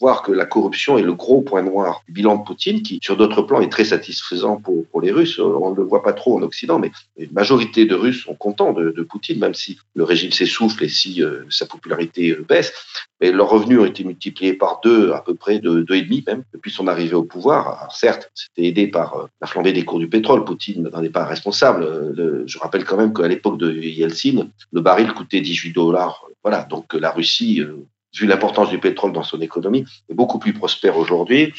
Voir 0.00 0.22
que 0.22 0.32
la 0.32 0.46
corruption 0.46 0.96
est 0.96 1.02
le 1.02 1.12
gros 1.12 1.42
point 1.42 1.62
noir 1.62 2.02
du 2.06 2.12
bilan 2.14 2.36
de 2.36 2.44
Poutine, 2.44 2.82
qui, 2.82 2.98
sur 3.02 3.16
d'autres 3.16 3.42
plans, 3.42 3.60
est 3.60 3.68
très 3.68 3.84
satisfaisant 3.84 4.56
pour, 4.56 5.00
les 5.02 5.12
Russes. 5.12 5.38
On 5.38 5.70
ne 5.70 5.76
le 5.76 5.82
voit 5.82 6.02
pas 6.02 6.12
trop 6.12 6.36
en 6.36 6.42
Occident, 6.42 6.78
mais 6.78 6.90
une 7.16 7.32
majorité 7.32 7.84
de 7.84 7.94
Russes 7.94 8.24
sont 8.24 8.34
contents 8.34 8.72
de, 8.72 9.02
Poutine, 9.02 9.38
même 9.38 9.54
si 9.54 9.78
le 9.94 10.04
régime 10.04 10.30
s'essouffle 10.30 10.84
et 10.84 10.88
si 10.88 11.22
euh, 11.22 11.44
sa 11.48 11.66
popularité 11.66 12.30
euh, 12.30 12.44
baisse. 12.48 12.72
Mais 13.20 13.32
leurs 13.32 13.48
revenus 13.48 13.80
ont 13.80 13.84
été 13.84 14.04
multipliés 14.04 14.52
par 14.52 14.80
deux, 14.82 15.12
à 15.12 15.20
peu 15.20 15.34
près 15.34 15.58
de 15.58 15.80
deux 15.80 15.94
et 15.94 16.02
demi 16.02 16.22
même, 16.26 16.44
depuis 16.52 16.70
son 16.70 16.86
arrivée 16.86 17.14
au 17.14 17.24
pouvoir. 17.24 17.80
Alors 17.80 17.96
certes, 17.96 18.30
c'était 18.34 18.68
aidé 18.68 18.86
par 18.86 19.16
euh, 19.16 19.26
la 19.40 19.46
flambée 19.46 19.72
des 19.72 19.84
cours 19.84 19.98
du 19.98 20.08
pétrole. 20.08 20.44
Poutine 20.44 20.88
n'en 20.92 21.02
est 21.02 21.10
pas 21.10 21.24
responsable. 21.24 22.12
Le, 22.14 22.44
je 22.46 22.58
rappelle 22.58 22.84
quand 22.84 22.96
même 22.96 23.12
qu'à 23.12 23.26
l'époque 23.26 23.58
de 23.58 23.72
Yeltsin, 23.72 24.48
le 24.72 24.80
baril 24.80 25.12
coûtait 25.12 25.40
18 25.40 25.72
dollars. 25.72 26.26
Voilà, 26.42 26.62
donc 26.64 26.94
la 26.94 27.10
Russie 27.10 27.62
vu 28.14 28.26
l'importance 28.26 28.70
du 28.70 28.78
pétrole 28.78 29.12
dans 29.12 29.22
son 29.22 29.40
économie, 29.40 29.84
est 30.08 30.14
beaucoup 30.14 30.38
plus 30.38 30.52
prospère 30.52 30.96
aujourd'hui. 30.96 31.52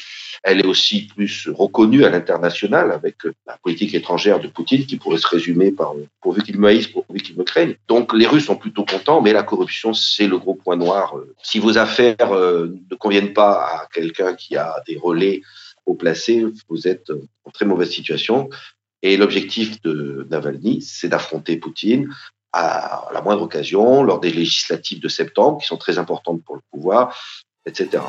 Elle 0.43 0.59
est 0.59 0.65
aussi 0.65 1.07
plus 1.07 1.49
reconnue 1.53 2.03
à 2.03 2.09
l'international 2.09 2.91
avec 2.91 3.15
la 3.45 3.57
politique 3.57 3.93
étrangère 3.93 4.39
de 4.39 4.47
Poutine 4.47 4.85
qui 4.85 4.97
pourrait 4.97 5.17
se 5.17 5.27
résumer 5.27 5.71
par 5.71 5.93
pourvu 6.21 6.41
qu'il 6.43 6.59
me 6.59 6.67
haïsse, 6.67 6.87
pourvu 6.87 7.19
qu'il 7.19 7.37
me 7.37 7.43
craigne. 7.43 7.75
Donc 7.87 8.13
les 8.13 8.27
Russes 8.27 8.45
sont 8.45 8.55
plutôt 8.55 8.85
contents, 8.85 9.21
mais 9.21 9.33
la 9.33 9.43
corruption, 9.43 9.93
c'est 9.93 10.27
le 10.27 10.37
gros 10.37 10.55
point 10.55 10.75
noir. 10.75 11.15
Si 11.41 11.59
vos 11.59 11.77
affaires 11.77 12.31
euh, 12.33 12.67
ne 12.89 12.95
conviennent 12.95 13.33
pas 13.33 13.53
à 13.53 13.87
quelqu'un 13.93 14.33
qui 14.33 14.55
a 14.55 14.75
des 14.87 14.97
relais 14.97 15.41
haut 15.85 15.95
placés, 15.95 16.45
vous 16.69 16.87
êtes 16.87 17.11
en 17.45 17.51
très 17.51 17.65
mauvaise 17.65 17.89
situation. 17.89 18.49
Et 19.03 19.17
l'objectif 19.17 19.81
de 19.81 20.27
Navalny, 20.29 20.81
c'est 20.81 21.07
d'affronter 21.07 21.57
Poutine 21.57 22.09
à 22.53 23.07
la 23.13 23.21
moindre 23.21 23.43
occasion, 23.43 24.03
lors 24.03 24.19
des 24.19 24.31
législatives 24.31 25.01
de 25.01 25.07
septembre, 25.07 25.59
qui 25.59 25.67
sont 25.67 25.77
très 25.77 25.97
importantes 25.97 26.43
pour 26.43 26.55
le 26.55 26.61
pouvoir, 26.71 27.15
etc. 27.65 28.03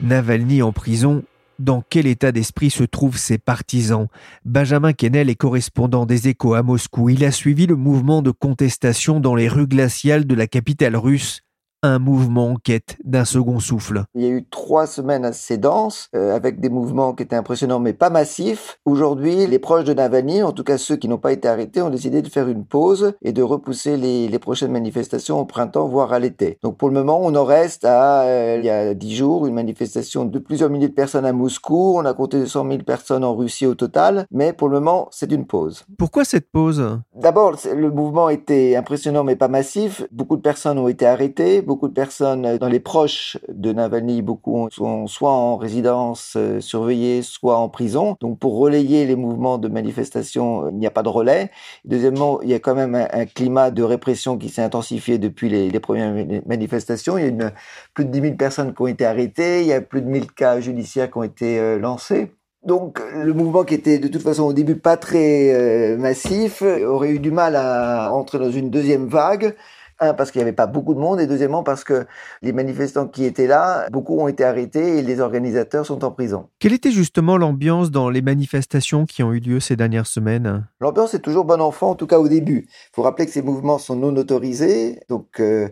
Navalny 0.00 0.60
en 0.62 0.72
prison, 0.72 1.22
dans 1.58 1.82
quel 1.88 2.06
état 2.06 2.32
d'esprit 2.32 2.70
se 2.70 2.84
trouvent 2.84 3.16
ses 3.16 3.38
partisans? 3.38 4.08
Benjamin 4.44 4.92
Kennel 4.92 5.30
est 5.30 5.36
correspondant 5.36 6.04
des 6.04 6.28
échos 6.28 6.54
à 6.54 6.62
Moscou. 6.62 7.08
Il 7.08 7.24
a 7.24 7.30
suivi 7.30 7.66
le 7.66 7.76
mouvement 7.76 8.22
de 8.22 8.30
contestation 8.32 9.20
dans 9.20 9.34
les 9.34 9.48
rues 9.48 9.68
glaciales 9.68 10.26
de 10.26 10.34
la 10.34 10.46
capitale 10.46 10.96
russe 10.96 11.43
un 11.84 11.98
mouvement 11.98 12.48
en 12.52 12.54
quête 12.56 12.96
d'un 13.04 13.26
second 13.26 13.60
souffle. 13.60 14.04
Il 14.14 14.22
y 14.22 14.26
a 14.26 14.30
eu 14.30 14.46
trois 14.48 14.86
semaines 14.86 15.24
assez 15.24 15.58
denses, 15.58 16.08
euh, 16.16 16.34
avec 16.34 16.58
des 16.58 16.70
mouvements 16.70 17.12
qui 17.12 17.22
étaient 17.22 17.36
impressionnants 17.36 17.78
mais 17.78 17.92
pas 17.92 18.10
massifs. 18.10 18.78
Aujourd'hui, 18.86 19.46
les 19.46 19.58
proches 19.58 19.84
de 19.84 19.92
Navalny, 19.92 20.42
en 20.42 20.52
tout 20.52 20.64
cas 20.64 20.78
ceux 20.78 20.96
qui 20.96 21.08
n'ont 21.08 21.18
pas 21.18 21.32
été 21.32 21.46
arrêtés, 21.46 21.82
ont 21.82 21.90
décidé 21.90 22.22
de 22.22 22.28
faire 22.28 22.48
une 22.48 22.64
pause 22.64 23.12
et 23.22 23.32
de 23.32 23.42
repousser 23.42 23.96
les, 23.96 24.28
les 24.28 24.38
prochaines 24.38 24.72
manifestations 24.72 25.38
au 25.38 25.44
printemps, 25.44 25.86
voire 25.86 26.12
à 26.12 26.18
l'été. 26.18 26.58
Donc 26.62 26.78
pour 26.78 26.88
le 26.88 26.94
moment, 26.94 27.20
on 27.22 27.34
en 27.34 27.44
reste 27.44 27.84
à, 27.84 28.22
euh, 28.22 28.56
il 28.58 28.64
y 28.64 28.70
a 28.70 28.94
dix 28.94 29.14
jours, 29.14 29.46
une 29.46 29.54
manifestation 29.54 30.24
de 30.24 30.38
plusieurs 30.38 30.70
milliers 30.70 30.88
de 30.88 30.94
personnes 30.94 31.26
à 31.26 31.32
Moscou. 31.32 31.98
On 31.98 32.04
a 32.06 32.14
compté 32.14 32.46
100 32.46 32.66
000 32.66 32.82
personnes 32.84 33.24
en 33.24 33.34
Russie 33.34 33.66
au 33.66 33.74
total, 33.74 34.26
mais 34.30 34.54
pour 34.54 34.68
le 34.68 34.80
moment, 34.80 35.08
c'est 35.10 35.30
une 35.30 35.46
pause. 35.46 35.84
Pourquoi 35.98 36.24
cette 36.24 36.50
pause? 36.50 36.98
D'abord, 37.14 37.56
le 37.74 37.90
mouvement 37.90 38.30
était 38.30 38.74
impressionnant 38.74 39.22
mais 39.22 39.36
pas 39.36 39.48
massif. 39.48 40.02
Beaucoup 40.10 40.36
de 40.36 40.42
personnes 40.42 40.78
ont 40.78 40.88
été 40.88 41.04
arrêtées 41.04 41.62
beaucoup 41.73 41.73
de 41.82 41.92
personnes 41.92 42.46
euh, 42.46 42.58
dans 42.58 42.68
les 42.68 42.80
proches 42.80 43.36
de 43.48 43.72
Navalny, 43.72 44.22
beaucoup 44.22 44.68
sont 44.70 45.06
soit 45.06 45.30
en 45.30 45.56
résidence 45.56 46.34
euh, 46.36 46.60
surveillée, 46.60 47.22
soit 47.22 47.56
en 47.56 47.68
prison. 47.68 48.16
Donc 48.20 48.38
pour 48.38 48.58
relayer 48.58 49.06
les 49.06 49.16
mouvements 49.16 49.58
de 49.58 49.68
manifestation, 49.68 50.66
euh, 50.66 50.70
il 50.70 50.78
n'y 50.78 50.86
a 50.86 50.90
pas 50.90 51.02
de 51.02 51.08
relais. 51.08 51.50
Deuxièmement, 51.84 52.40
il 52.42 52.48
y 52.50 52.54
a 52.54 52.58
quand 52.58 52.74
même 52.74 52.94
un, 52.94 53.26
climat 53.26 53.70
de 53.70 53.82
répression 53.82 54.38
qui 54.38 54.48
s'est 54.48 54.62
intensifié 54.62 55.18
depuis 55.18 55.48
les, 55.48 55.80
premières 55.80 56.14
manifestations. 56.46 57.18
Il 57.18 57.36
y 57.36 57.42
a 57.42 57.52
plus 57.94 58.04
de 58.04 58.10
10 58.10 58.20
000 58.20 58.34
personnes 58.36 58.74
qui 58.74 58.82
ont 58.82 58.86
été 58.86 59.04
arrêtées, 59.04 59.62
il 59.62 59.66
y 59.66 59.72
a 59.72 59.80
plus 59.80 60.02
de 60.02 60.06
1000 60.06 60.32
cas 60.32 60.60
judiciaires 60.60 61.10
qui 61.10 61.18
ont 61.18 61.22
été 61.22 61.78
lancés. 61.78 62.32
Donc 62.64 63.00
le 63.12 63.32
mouvement 63.34 63.64
qui 63.64 63.74
était 63.74 63.98
de 63.98 64.08
toute 64.08 64.22
façon 64.22 64.44
au 64.44 64.52
début 64.52 64.76
pas 64.76 64.96
très 64.96 65.96
massif 65.98 66.62
aurait 66.62 67.10
eu 67.10 67.18
du 67.18 67.30
mal 67.30 67.56
à 67.56 68.12
entrer 68.12 68.38
dans 68.38 68.50
une 68.50 68.70
deuxième 68.70 69.06
vague 69.06 69.54
un, 70.00 70.14
parce 70.14 70.30
qu'il 70.30 70.40
n'y 70.40 70.42
avait 70.42 70.52
pas 70.52 70.66
beaucoup 70.66 70.94
de 70.94 70.98
monde, 70.98 71.20
et 71.20 71.26
deuxièmement, 71.26 71.62
parce 71.62 71.84
que 71.84 72.06
les 72.42 72.52
manifestants 72.52 73.06
qui 73.06 73.24
étaient 73.24 73.46
là, 73.46 73.88
beaucoup 73.90 74.18
ont 74.18 74.28
été 74.28 74.44
arrêtés 74.44 74.98
et 74.98 75.02
les 75.02 75.20
organisateurs 75.20 75.86
sont 75.86 76.04
en 76.04 76.10
prison. 76.10 76.48
Quelle 76.58 76.72
était 76.72 76.90
justement 76.90 77.36
l'ambiance 77.36 77.90
dans 77.90 78.10
les 78.10 78.22
manifestations 78.22 79.06
qui 79.06 79.22
ont 79.22 79.32
eu 79.32 79.40
lieu 79.40 79.60
ces 79.60 79.76
dernières 79.76 80.06
semaines? 80.06 80.66
L'ambiance 80.80 81.14
est 81.14 81.20
toujours 81.20 81.44
bon 81.44 81.60
enfant, 81.60 81.90
en 81.90 81.94
tout 81.94 82.06
cas 82.06 82.18
au 82.18 82.28
début. 82.28 82.66
Il 82.68 82.94
faut 82.94 83.02
rappeler 83.02 83.26
que 83.26 83.32
ces 83.32 83.42
mouvements 83.42 83.78
sont 83.78 83.96
non 83.96 84.16
autorisés, 84.16 85.00
donc... 85.08 85.40
Euh, 85.40 85.68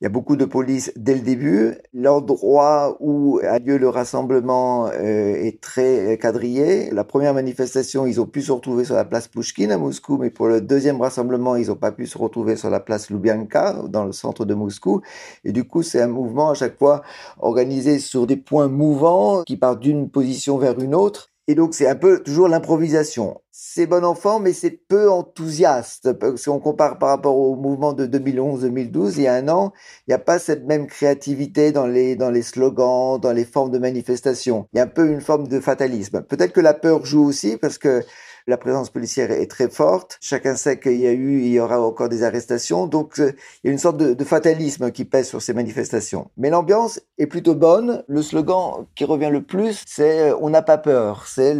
il 0.00 0.04
y 0.04 0.06
a 0.06 0.10
beaucoup 0.10 0.36
de 0.36 0.46
police 0.46 0.92
dès 0.96 1.14
le 1.14 1.20
début. 1.20 1.74
L'endroit 1.92 2.96
où 3.00 3.38
a 3.46 3.58
lieu 3.58 3.76
le 3.76 3.88
rassemblement 3.90 4.86
euh, 4.86 5.34
est 5.34 5.60
très 5.60 6.16
quadrillé. 6.16 6.90
La 6.90 7.04
première 7.04 7.34
manifestation, 7.34 8.06
ils 8.06 8.18
ont 8.18 8.26
pu 8.26 8.40
se 8.40 8.50
retrouver 8.50 8.84
sur 8.84 8.94
la 8.94 9.04
place 9.04 9.28
Pushkin 9.28 9.68
à 9.68 9.76
Moscou, 9.76 10.16
mais 10.16 10.30
pour 10.30 10.48
le 10.48 10.62
deuxième 10.62 11.02
rassemblement, 11.02 11.54
ils 11.54 11.68
n'ont 11.68 11.76
pas 11.76 11.92
pu 11.92 12.06
se 12.06 12.16
retrouver 12.16 12.56
sur 12.56 12.70
la 12.70 12.80
place 12.80 13.10
Lubyanka, 13.10 13.82
dans 13.88 14.06
le 14.06 14.12
centre 14.12 14.46
de 14.46 14.54
Moscou. 14.54 15.02
Et 15.44 15.52
du 15.52 15.64
coup, 15.64 15.82
c'est 15.82 16.00
un 16.00 16.08
mouvement 16.08 16.48
à 16.48 16.54
chaque 16.54 16.78
fois 16.78 17.02
organisé 17.38 17.98
sur 17.98 18.26
des 18.26 18.36
points 18.36 18.68
mouvants 18.68 19.42
qui 19.44 19.58
partent 19.58 19.80
d'une 19.80 20.08
position 20.08 20.56
vers 20.56 20.80
une 20.80 20.94
autre. 20.94 21.29
Et 21.50 21.56
donc, 21.56 21.74
c'est 21.74 21.88
un 21.88 21.96
peu 21.96 22.22
toujours 22.22 22.46
l'improvisation. 22.46 23.40
C'est 23.50 23.86
bon 23.86 24.04
enfant, 24.04 24.38
mais 24.38 24.52
c'est 24.52 24.70
peu 24.70 25.10
enthousiaste. 25.10 26.08
Si 26.36 26.48
on 26.48 26.60
compare 26.60 26.96
par 26.96 27.08
rapport 27.08 27.36
au 27.36 27.56
mouvement 27.56 27.92
de 27.92 28.06
2011-2012, 28.06 29.14
il 29.16 29.22
y 29.22 29.26
a 29.26 29.34
un 29.34 29.48
an, 29.48 29.72
il 30.06 30.10
n'y 30.10 30.14
a 30.14 30.20
pas 30.20 30.38
cette 30.38 30.64
même 30.64 30.86
créativité 30.86 31.72
dans 31.72 31.88
les, 31.88 32.14
dans 32.14 32.30
les 32.30 32.42
slogans, 32.42 33.18
dans 33.18 33.32
les 33.32 33.44
formes 33.44 33.72
de 33.72 33.78
manifestation. 33.78 34.68
Il 34.72 34.76
y 34.76 34.80
a 34.80 34.84
un 34.84 34.86
peu 34.86 35.08
une 35.08 35.20
forme 35.20 35.48
de 35.48 35.58
fatalisme. 35.58 36.22
Peut-être 36.22 36.52
que 36.52 36.60
la 36.60 36.72
peur 36.72 37.04
joue 37.04 37.24
aussi, 37.24 37.56
parce 37.56 37.78
que 37.78 38.04
la 38.50 38.58
présence 38.58 38.90
policière 38.90 39.30
est 39.30 39.46
très 39.46 39.70
forte. 39.70 40.18
Chacun 40.20 40.56
sait 40.56 40.78
qu'il 40.78 41.00
y 41.00 41.06
a 41.06 41.12
eu, 41.12 41.40
il 41.40 41.48
y 41.48 41.60
aura 41.60 41.80
encore 41.80 42.08
des 42.08 42.24
arrestations. 42.24 42.86
Donc, 42.86 43.18
euh, 43.18 43.32
il 43.62 43.68
y 43.68 43.70
a 43.70 43.72
une 43.72 43.78
sorte 43.78 43.96
de, 43.96 44.24
fatalisme 44.24 44.90
qui 44.90 45.04
pèse 45.04 45.28
sur 45.28 45.40
ces 45.40 45.54
manifestations. 45.54 46.30
Mais 46.36 46.50
l'ambiance 46.50 47.00
est 47.16 47.26
plutôt 47.26 47.54
bonne. 47.54 48.04
Le 48.08 48.22
slogan 48.22 48.86
qui 48.94 49.04
revient 49.04 49.30
le 49.32 49.42
plus, 49.42 49.82
c'est 49.86 50.30
euh, 50.30 50.36
on 50.40 50.50
n'a 50.50 50.62
pas 50.62 50.78
peur. 50.78 51.26
C'est 51.26 51.54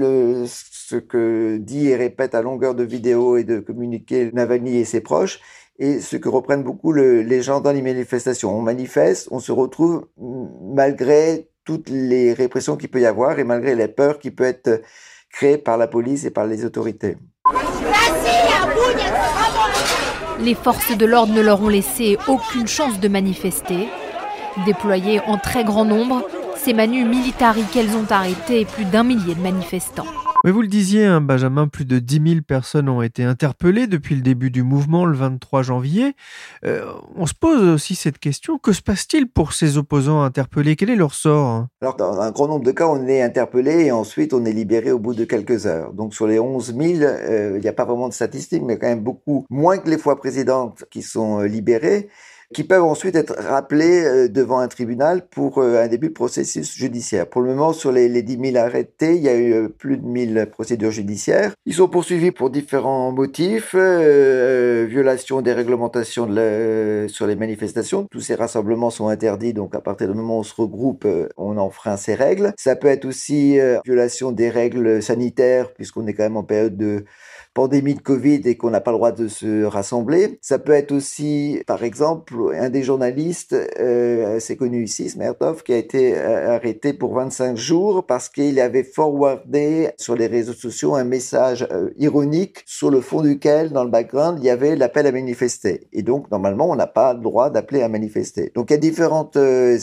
ce 0.47 0.97
que 0.97 1.57
dit 1.59 1.89
et 1.89 1.97
répète 1.97 2.35
à 2.35 2.43
longueur 2.43 2.75
de 2.75 2.83
vidéos 2.83 3.37
et 3.37 3.45
de 3.45 3.61
communiqués 3.61 4.31
Navalny 4.33 4.77
et 4.79 4.85
ses 4.85 5.01
proches 5.01 5.41
et 5.79 6.01
ce 6.01 6.17
que 6.17 6.29
reprennent 6.29 6.63
beaucoup 6.63 6.93
les 6.93 7.43
gens 7.43 7.61
dans 7.61 7.73
les 7.73 7.81
manifestations. 7.81 8.55
On 8.55 8.61
manifeste, 8.61 9.29
on 9.31 9.41
se 9.41 9.51
retrouve 9.51 10.07
malgré 10.19 11.49
toutes 11.65 11.89
les 11.89 12.35
répressions 12.35 12.77
qu'il 12.77 12.91
peut 12.91 13.01
y 13.01 13.07
avoir 13.07 13.39
et 13.39 13.45
malgré 13.45 13.75
les 13.75 13.89
peurs 13.89 14.19
qui 14.19 14.31
peuvent 14.31 14.49
être 14.49 14.83
créés 15.31 15.59
par 15.59 15.77
la 15.77 15.87
police 15.87 16.25
et 16.25 16.31
par 16.31 16.47
les 16.47 16.65
autorités. 16.65 17.17
Les 20.41 20.55
forces 20.55 20.97
de 20.97 21.07
l'ordre 21.07 21.35
ne 21.35 21.43
leur 21.43 21.61
ont 21.63 21.69
laissé 21.69 22.17
aucune 22.27 22.67
chance 22.67 22.99
de 22.99 23.09
manifester. 23.09 23.89
Déployés 24.65 25.21
en 25.27 25.37
très 25.37 25.65
grand 25.65 25.85
nombre, 25.85 26.27
ces 26.57 26.73
manus 26.73 27.07
militari 27.07 27.63
qu'elles 27.73 27.95
ont 27.97 28.07
arrêté 28.11 28.65
plus 28.65 28.85
d'un 28.85 29.05
millier 29.05 29.35
de 29.35 29.41
manifestants. 29.41 30.07
Mais 30.43 30.53
vous 30.53 30.63
le 30.63 30.69
disiez, 30.69 31.05
hein, 31.05 31.21
Benjamin, 31.21 31.69
plus 31.69 31.85
de 31.85 31.99
10 31.99 32.31
000 32.31 32.41
personnes 32.41 32.89
ont 32.89 33.03
été 33.03 33.25
interpellées 33.25 33.87
depuis 33.87 34.15
le 34.15 34.23
début 34.23 34.51
du 34.51 34.63
mouvement 34.63 35.05
le 35.05 35.15
23 35.15 35.63
janvier. 35.63 36.15
Euh, 36.65 36.91
on 37.15 37.27
se 37.27 37.35
pose 37.35 37.63
aussi 37.69 37.95
cette 37.95 38.19
question, 38.19 38.57
que 38.57 38.73
se 38.73 38.81
passe-t-il 38.81 39.29
pour 39.29 39.53
ces 39.53 39.77
opposants 39.77 40.23
interpellés? 40.23 40.77
Quel 40.77 40.89
est 40.89 40.97
leur 40.97 41.13
sort 41.13 41.47
hein? 41.47 41.69
Alors, 41.83 41.97
dans 41.97 42.21
un 42.21 42.31
grand 42.31 42.49
nombre 42.49 42.65
de 42.65 42.73
cas, 42.73 42.87
on 42.87 43.07
est 43.07 43.21
interpellé 43.21 43.85
et 43.85 43.93
ensuite 43.93 44.33
on 44.33 44.47
est 44.47 44.53
libéré 44.53 44.93
au 44.93 44.99
bout 44.99 45.15
de 45.15 45.25
quelques 45.25 45.67
heures. 45.67 45.93
Donc, 45.93 46.15
sur 46.15 46.27
les 46.27 46.41
11 46.41 46.75
000, 46.75 47.03
euh, 47.03 47.53
il 47.57 47.61
n'y 47.61 47.69
a 47.69 47.75
pas 47.75 47.85
vraiment 47.85 48.09
de 48.09 48.15
statistiques, 48.15 48.63
mais 48.63 48.79
quand 48.79 48.89
même 48.89 49.01
beaucoup 49.03 49.45
moins 49.51 49.77
que 49.77 49.91
les 49.91 49.99
fois 49.99 50.19
précédentes 50.19 50.85
qui 50.91 51.03
sont 51.03 51.41
euh, 51.41 51.47
libérés 51.47 52.09
qui 52.55 52.65
peuvent 52.65 52.83
ensuite 52.83 53.15
être 53.15 53.35
rappelés 53.39 54.05
euh, 54.05 54.29
devant 54.29 54.59
un 54.59 54.69
tribunal 54.69 55.27
pour 55.29 55.59
euh, 55.59 55.83
un 55.83 55.89
début 55.89 56.09
de 56.09 56.15
processus 56.15 56.75
judiciaire. 56.75 57.29
Pour 57.29 57.43
le 57.43 57.51
moment, 57.51 57.73
sur 57.73 57.93
les, 57.93 58.09
les 58.09 58.23
10 58.23 58.53
000 58.53 58.57
arrêtés, 58.57 59.15
il 59.15 59.23
y 59.23 59.29
a 59.29 59.37
eu 59.37 59.53
euh, 59.53 59.69
plus 59.69 59.99
de 59.99 60.05
1000 60.05 60.49
procédures 60.51 60.91
judiciaires. 60.91 61.53
Ils 61.65 61.75
sont 61.75 61.89
poursuivis 61.89 62.33
pour 62.33 62.51
différents 62.51 63.13
motifs, 63.13 63.75
euh, 63.75 64.87
violation 64.89 65.43
des 65.43 65.53
réglementations 65.53 66.27
de 66.27 67.07
sur 67.09 67.27
les 67.27 67.37
manifestations. 67.37 68.07
Tous 68.11 68.21
ces 68.21 68.35
rassemblements 68.35 68.91
sont 68.91 69.09
interdits, 69.09 69.55
donc 69.55 69.75
à 69.77 69.81
partir 69.81 70.09
du 70.09 70.15
moment 70.15 70.39
où 70.39 70.41
on 70.41 70.45
se 70.45 70.55
regroupe, 70.55 71.07
on 71.37 71.57
enfreint 71.57 71.97
ces 71.97 72.15
règles. 72.15 72.53
Ça 72.59 72.75
peut 72.75 72.89
être 72.89 73.05
aussi 73.05 73.59
violation 73.85 74.33
des 74.33 74.51
règles 74.51 75.03
sanitaires, 75.03 75.73
puisqu'on 75.73 76.07
est 76.07 76.15
quand 76.15 76.25
même 76.25 76.37
en 76.37 76.43
période 76.43 76.77
de 76.77 77.05
pandémie 77.55 77.95
de 77.95 78.01
Covid 78.01 78.43
et 78.45 78.57
qu'on 78.57 78.71
n'a 78.71 78.81
pas 78.81 78.93
le 78.93 78.97
droit 78.97 79.13
de 79.13 79.29
se 79.29 79.65
rassembler. 79.65 80.39
Ça 80.41 80.59
peut 80.59 80.73
être 80.73 80.93
aussi, 80.93 81.63
par 81.67 81.83
exemple, 81.83 82.35
un 82.55 82.71
des 82.71 82.83
journalistes 82.83 83.57
euh, 83.81 84.37
assez 84.37 84.57
connu 84.57 84.85
ici, 84.85 85.11
Smertov, 85.11 85.63
qui 85.63 85.73
a 85.73 85.77
été 85.77 86.17
euh, 86.17 86.55
arrêté 86.55 86.93
pour 86.93 87.15
25 87.15 87.57
jours 87.57 88.07
parce 88.07 88.29
qu'il 88.29 88.61
avait 88.61 88.85
forwardé 88.85 89.91
sur 89.97 90.15
les 90.15 90.27
réseaux 90.27 90.53
sociaux 90.53 90.95
un 90.95 91.05
message 91.05 91.67
euh, 91.71 91.91
ironique 91.99 92.63
sur 92.67 92.91
le 92.91 93.01
fond 93.01 93.23
duquel, 93.23 93.71
dans 93.71 93.85
le 93.85 93.91
background, 93.91 94.39
il 94.41 94.45
y 94.45 94.51
avait 94.51 94.77
l'appel 94.77 95.07
à 95.07 95.13
manifester. 95.13 95.89
Et 95.93 96.03
donc, 96.03 96.31
normalement, 96.31 96.71
on 96.71 96.77
n'a 96.77 96.87
pas 96.87 97.15
le 97.15 97.21
droit 97.21 97.51
d'appeler 97.51 97.83
à 97.83 97.89
manifester. 97.89 98.53
Donc, 98.55 98.71
il 98.71 98.75
y 98.75 98.77
a 98.77 98.79
différents 98.79 99.31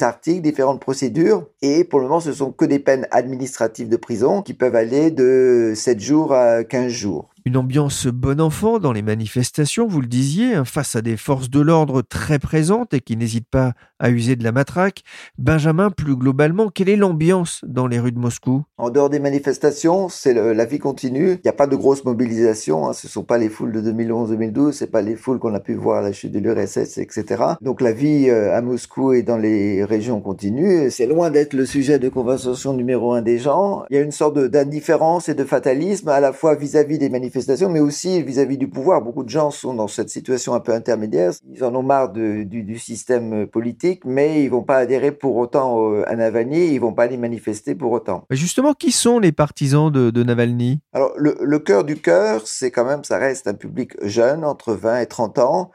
articles, 0.02 0.42
différentes 0.42 0.82
procédures. 0.82 1.46
Et 1.62 1.84
pour 1.84 2.00
le 2.00 2.06
moment, 2.06 2.20
ce 2.20 2.34
sont 2.34 2.52
que 2.52 2.66
des 2.66 2.80
peines 2.80 3.08
administratives 3.12 3.90
de 3.90 3.98
prison 3.98 4.42
qui 4.42 4.54
peuvent 4.54 4.76
aller 4.76 5.12
de 5.12 5.74
7 5.76 6.00
jours 6.00 6.34
à 6.34 6.64
15 6.64 6.88
jours. 6.92 7.30
Une 7.48 7.56
ambiance 7.56 8.08
bon 8.08 8.42
enfant 8.42 8.77
dans 8.77 8.92
les 8.92 9.01
manifestations, 9.01 9.88
vous 9.88 10.01
le 10.01 10.08
disiez, 10.08 10.56
hein, 10.56 10.66
face 10.66 10.98
à 10.98 11.01
des 11.01 11.16
forces 11.16 11.50
de 11.50 11.62
l'ordre 11.62 12.01
très 12.01 12.39
présentes 12.39 12.94
et 12.94 13.00
qui 13.00 13.16
n'hésitent 13.16 13.48
pas 13.50 13.72
à 14.00 14.10
user 14.10 14.36
de 14.36 14.44
la 14.44 14.51
matraque. 14.51 15.01
Benjamin, 15.38 15.89
plus 15.89 16.18
globalement, 16.18 16.68
quelle 16.68 16.89
est 16.89 16.98
l'ambiance 16.98 17.62
dans 17.66 17.88
les 17.88 18.00
rues 18.00 18.12
de 18.12 18.20
Moscou? 18.20 18.63
En 18.77 18.89
dehors 18.89 19.10
des 19.10 19.20
manifestations, 19.20 20.10
c'est 20.10 20.34
la 20.34 20.66
vie 20.66 20.77
continue. 20.77 21.36
Il 21.36 21.39
n'y 21.46 21.50
a 21.50 21.54
pas 21.54 21.68
de 21.68 21.77
grosse 21.77 22.04
mobilisation. 22.04 22.89
Hein. 22.89 22.92
Ce 22.92 23.08
ne 23.08 23.12
sont 23.12 23.24
pas 23.24 23.38
les 23.38 23.48
foules 23.48 23.72
de 23.72 23.82
2011-2012, 23.94 24.74
c'est 24.74 24.92
pas 24.92 25.01
les 25.01 25.16
foules 25.16 25.39
qu'on 25.39 25.54
a 25.54 25.62
pu 25.62 25.74
voir 25.74 26.00
à 26.00 26.01
la 26.01 26.12
chute 26.12 26.34
de 26.34 26.39
l'URSS, 26.39 26.98
etc. 26.98 27.44
Donc 27.62 27.80
la 27.80 27.94
vie 27.94 28.30
euh, 28.30 28.58
à 28.58 28.62
Moscou 28.62 29.13
et 29.13 29.24
dans 29.24 29.38
les 29.38 29.86
régions 29.86 30.20
continue. 30.20 30.92
C'est 30.92 31.06
loin 31.06 31.32
d'être 31.32 31.54
le 31.54 31.66
sujet 31.66 31.98
de 31.98 32.10
conversation 32.10 32.74
numéro 32.74 33.13
un 33.13 33.22
des 33.22 33.39
gens. 33.39 33.86
Il 33.89 33.96
y 33.96 34.00
a 34.00 34.04
une 34.04 34.12
sorte 34.12 34.38
d'indifférence 34.38 35.30
et 35.30 35.34
de 35.34 35.46
fatalisme 35.46 36.10
à 36.10 36.20
la 36.20 36.34
fois 36.34 36.54
vis-à-vis 36.54 36.98
des 36.98 37.08
manifestations 37.08 37.37
mais 37.70 37.79
aussi 37.79 38.22
vis-à-vis 38.22 38.58
du 38.58 38.67
pouvoir. 38.67 39.01
Beaucoup 39.01 39.24
de 39.24 39.29
gens 39.29 39.51
sont 39.51 39.74
dans 39.74 39.88
cette 39.88 40.10
situation 40.10 40.53
un 40.53 40.60
peu 40.60 40.74
intermédiaire. 40.74 41.32
Ils 41.51 41.63
en 41.63 41.74
ont 41.75 41.84
marre 41.84 42.12
du, 42.12 42.77
système 42.77 43.48
politique, 43.48 44.03
mais 44.06 44.44
ils 44.44 44.50
vont 44.50 44.63
pas 44.63 44.77
adhérer 44.77 45.12
pour 45.12 45.36
autant 45.38 46.01
à 46.03 46.15
Navalny, 46.15 46.74
ils 46.74 46.79
vont 46.79 46.94
pas 46.94 47.03
aller 47.03 47.17
manifester 47.17 47.75
pour 47.75 47.91
autant. 47.91 48.24
Justement, 48.29 48.74
qui 48.74 48.91
sont 48.91 49.20
les 49.20 49.32
partisans 49.32 49.91
de, 49.91 50.24
Navalny? 50.24 50.79
Alors, 50.94 51.12
le, 51.17 51.38
le 51.41 51.60
cœur 51.60 51.84
du 51.84 51.96
cœur, 51.98 52.41
c'est 52.46 52.72
quand 52.72 52.86
même, 52.86 53.03
ça 53.03 53.17
reste 53.17 53.48
un 53.48 53.53
public 53.53 53.94
jeune, 54.03 54.44
entre 54.44 54.74
20 54.74 55.01
et 55.01 55.06
30 55.06 55.39
ans 55.39 55.72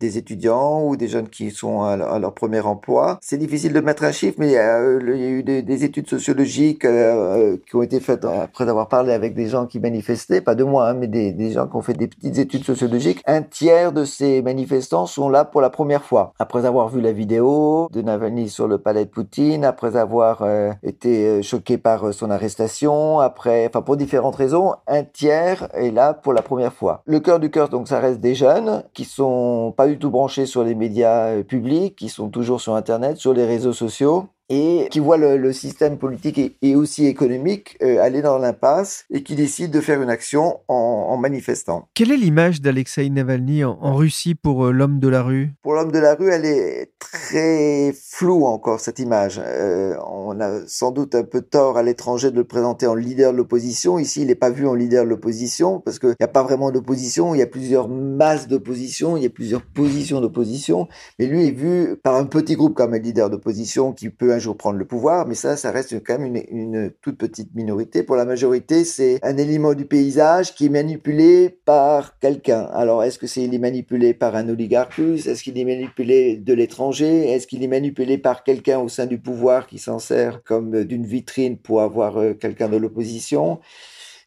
des 0.00 0.18
étudiants 0.18 0.84
ou 0.84 0.96
des 0.96 1.08
jeunes 1.08 1.28
qui 1.28 1.50
sont 1.50 1.82
à, 1.82 2.18
leur 2.18 2.34
premier 2.34 2.60
emploi. 2.60 3.18
C'est 3.22 3.38
difficile 3.38 3.72
de 3.72 3.80
mettre 3.80 4.04
un 4.04 4.12
chiffre, 4.12 4.36
mais 4.38 4.48
il 4.48 4.52
y 4.52 4.58
a, 4.58 4.82
eu 4.82 5.42
des, 5.42 5.84
études 5.84 6.08
sociologiques 6.08 6.84
euh, 6.84 7.54
euh, 7.54 7.56
qui 7.66 7.76
ont 7.76 7.82
été 7.82 8.00
faites 8.00 8.24
après 8.24 8.68
avoir 8.68 8.88
parlé 8.88 9.12
avec 9.12 9.34
des 9.34 9.48
gens 9.48 9.66
qui 9.66 9.78
manifestaient, 9.80 10.40
pas 10.40 10.54
de 10.54 10.64
moi, 10.64 10.88
hein, 10.88 10.94
mais 10.94 11.06
des, 11.06 11.32
des, 11.32 11.52
gens 11.52 11.66
qui 11.66 11.76
ont 11.76 11.82
fait 11.82 11.94
des 11.94 12.08
petites 12.08 12.38
études 12.38 12.64
sociologiques. 12.64 13.22
Un 13.26 13.42
tiers 13.42 13.92
de 13.92 14.04
ces 14.04 14.42
manifestants 14.42 15.06
sont 15.06 15.28
là 15.28 15.44
pour 15.44 15.60
la 15.60 15.70
première 15.70 16.04
fois, 16.04 16.32
après 16.38 16.64
avoir 16.64 16.88
vu 16.88 17.00
la 17.00 17.12
vidéo 17.12 17.88
de 17.92 18.02
Navalny 18.02 18.48
sur 18.48 18.68
le 18.68 18.78
palais 18.78 19.04
de 19.04 19.10
Poutine, 19.10 19.64
après 19.64 19.96
avoir 19.96 20.42
euh, 20.42 20.72
été 20.82 21.42
choqué 21.42 21.78
par 21.78 22.12
son 22.12 22.30
arrestation, 22.30 23.20
après, 23.20 23.66
enfin 23.66 23.82
pour 23.82 23.96
différentes 23.96 24.36
raisons, 24.36 24.74
un 24.86 25.04
tiers 25.04 25.68
est 25.74 25.90
là 25.90 26.14
pour 26.14 26.32
la 26.32 26.42
première 26.42 26.72
fois. 26.72 27.02
Le 27.06 27.20
cœur 27.20 27.40
du 27.40 27.50
cœur, 27.50 27.68
donc 27.68 27.88
ça 27.88 28.00
reste 28.00 28.20
des 28.20 28.34
jeunes 28.34 28.84
qui 28.92 29.04
sont 29.04 29.72
pas 29.76 29.85
du 29.86 29.98
tout 29.98 30.10
branchés 30.10 30.46
sur 30.46 30.64
les 30.64 30.74
médias 30.74 31.28
euh, 31.28 31.42
publics, 31.42 31.96
qui 31.96 32.08
sont 32.08 32.28
toujours 32.28 32.60
sur 32.60 32.74
Internet, 32.74 33.16
sur 33.16 33.32
les 33.32 33.46
réseaux 33.46 33.72
sociaux 33.72 34.28
et 34.48 34.88
qui 34.90 35.00
voit 35.00 35.16
le, 35.16 35.52
système 35.52 35.96
politique 35.96 36.56
et, 36.60 36.76
aussi 36.76 37.06
économique 37.06 37.78
euh, 37.82 38.00
aller 38.02 38.20
dans 38.20 38.38
l'impasse 38.38 39.04
et 39.10 39.22
qui 39.22 39.34
décide 39.34 39.70
de 39.70 39.80
faire 39.80 40.02
une 40.02 40.10
action 40.10 40.60
en, 40.68 41.16
manifestant. 41.16 41.88
Quelle 41.94 42.12
est 42.12 42.16
l'image 42.16 42.60
d'Alexei 42.60 43.08
Navalny 43.08 43.64
en, 43.64 43.94
Russie 43.94 44.34
pour 44.34 44.66
euh, 44.66 44.70
l'homme 44.70 44.98
de 44.98 45.08
la 45.08 45.22
rue? 45.22 45.52
Pour 45.62 45.74
l'homme 45.74 45.90
de 45.90 45.98
la 45.98 46.14
rue, 46.14 46.28
elle 46.28 46.44
est 46.44 46.92
très 46.98 47.94
floue 47.94 48.44
encore, 48.44 48.80
cette 48.80 48.98
image. 48.98 49.40
Euh, 49.42 49.96
on 50.06 50.38
a 50.40 50.66
sans 50.66 50.90
doute 50.90 51.14
un 51.14 51.24
peu 51.24 51.40
tort 51.40 51.78
à 51.78 51.82
l'étranger 51.82 52.30
de 52.30 52.36
le 52.36 52.44
présenter 52.44 52.86
en 52.86 52.94
leader 52.94 53.32
de 53.32 53.38
l'opposition. 53.38 53.98
Ici, 53.98 54.22
il 54.22 54.26
n'est 54.26 54.34
pas 54.34 54.50
vu 54.50 54.66
en 54.66 54.74
leader 54.74 55.04
de 55.04 55.08
l'opposition 55.08 55.80
parce 55.80 55.98
qu'il 55.98 56.14
n'y 56.20 56.24
a 56.24 56.28
pas 56.28 56.42
vraiment 56.42 56.70
d'opposition, 56.70 57.34
il 57.34 57.38
y 57.38 57.42
a 57.42 57.46
plusieurs 57.46 57.88
masses 57.88 58.46
d'opposition, 58.46 59.16
il 59.16 59.22
y 59.22 59.26
a 59.26 59.30
plusieurs 59.30 59.62
positions 59.62 60.20
d'opposition, 60.20 60.88
mais 61.18 61.26
lui 61.26 61.46
est 61.46 61.52
vu 61.52 61.96
par 62.02 62.16
un 62.16 62.26
petit 62.26 62.56
groupe 62.56 62.74
comme 62.74 62.92
un 62.92 62.98
leader 62.98 63.30
d'opposition 63.30 63.92
qui 63.92 64.10
peut 64.10 64.35
un 64.36 64.38
jour 64.38 64.56
prendre 64.56 64.78
le 64.78 64.84
pouvoir, 64.84 65.26
mais 65.26 65.34
ça, 65.34 65.56
ça 65.56 65.70
reste 65.70 66.04
quand 66.04 66.18
même 66.18 66.36
une, 66.50 66.92
toute 67.00 67.16
petite 67.16 67.54
minorité. 67.54 68.02
Pour 68.02 68.16
la 68.16 68.24
majorité, 68.24 68.84
c'est 68.84 69.18
un 69.22 69.36
élément 69.38 69.74
du 69.74 69.86
paysage 69.86 70.54
qui 70.54 70.66
est 70.66 70.70
manipulé 70.70 71.58
par 71.64 72.18
quelqu'un. 72.18 72.68
Alors, 72.72 73.02
est-ce 73.02 73.18
que 73.18 73.26
c'est 73.26 73.42
il 73.42 73.54
est 73.54 73.58
manipulé 73.58 74.12
par 74.12 74.36
un 74.36 74.48
oligarque 74.48 74.98
Est-ce 74.98 75.42
qu'il 75.42 75.58
est 75.58 75.64
manipulé 75.64 76.36
de 76.36 76.52
l'étranger? 76.52 77.30
Est-ce 77.30 77.46
qu'il 77.46 77.62
est 77.62 77.68
manipulé 77.68 78.18
par 78.18 78.44
quelqu'un 78.44 78.78
au 78.78 78.88
sein 78.88 79.06
du 79.06 79.18
pouvoir 79.18 79.66
qui 79.66 79.78
s'en 79.78 79.98
sert 79.98 80.42
comme 80.44 80.84
d'une 80.84 81.06
vitrine 81.06 81.56
pour 81.56 81.80
avoir 81.80 82.18
euh, 82.18 82.34
quelqu'un 82.34 82.68
de 82.68 82.76
l'opposition? 82.76 83.60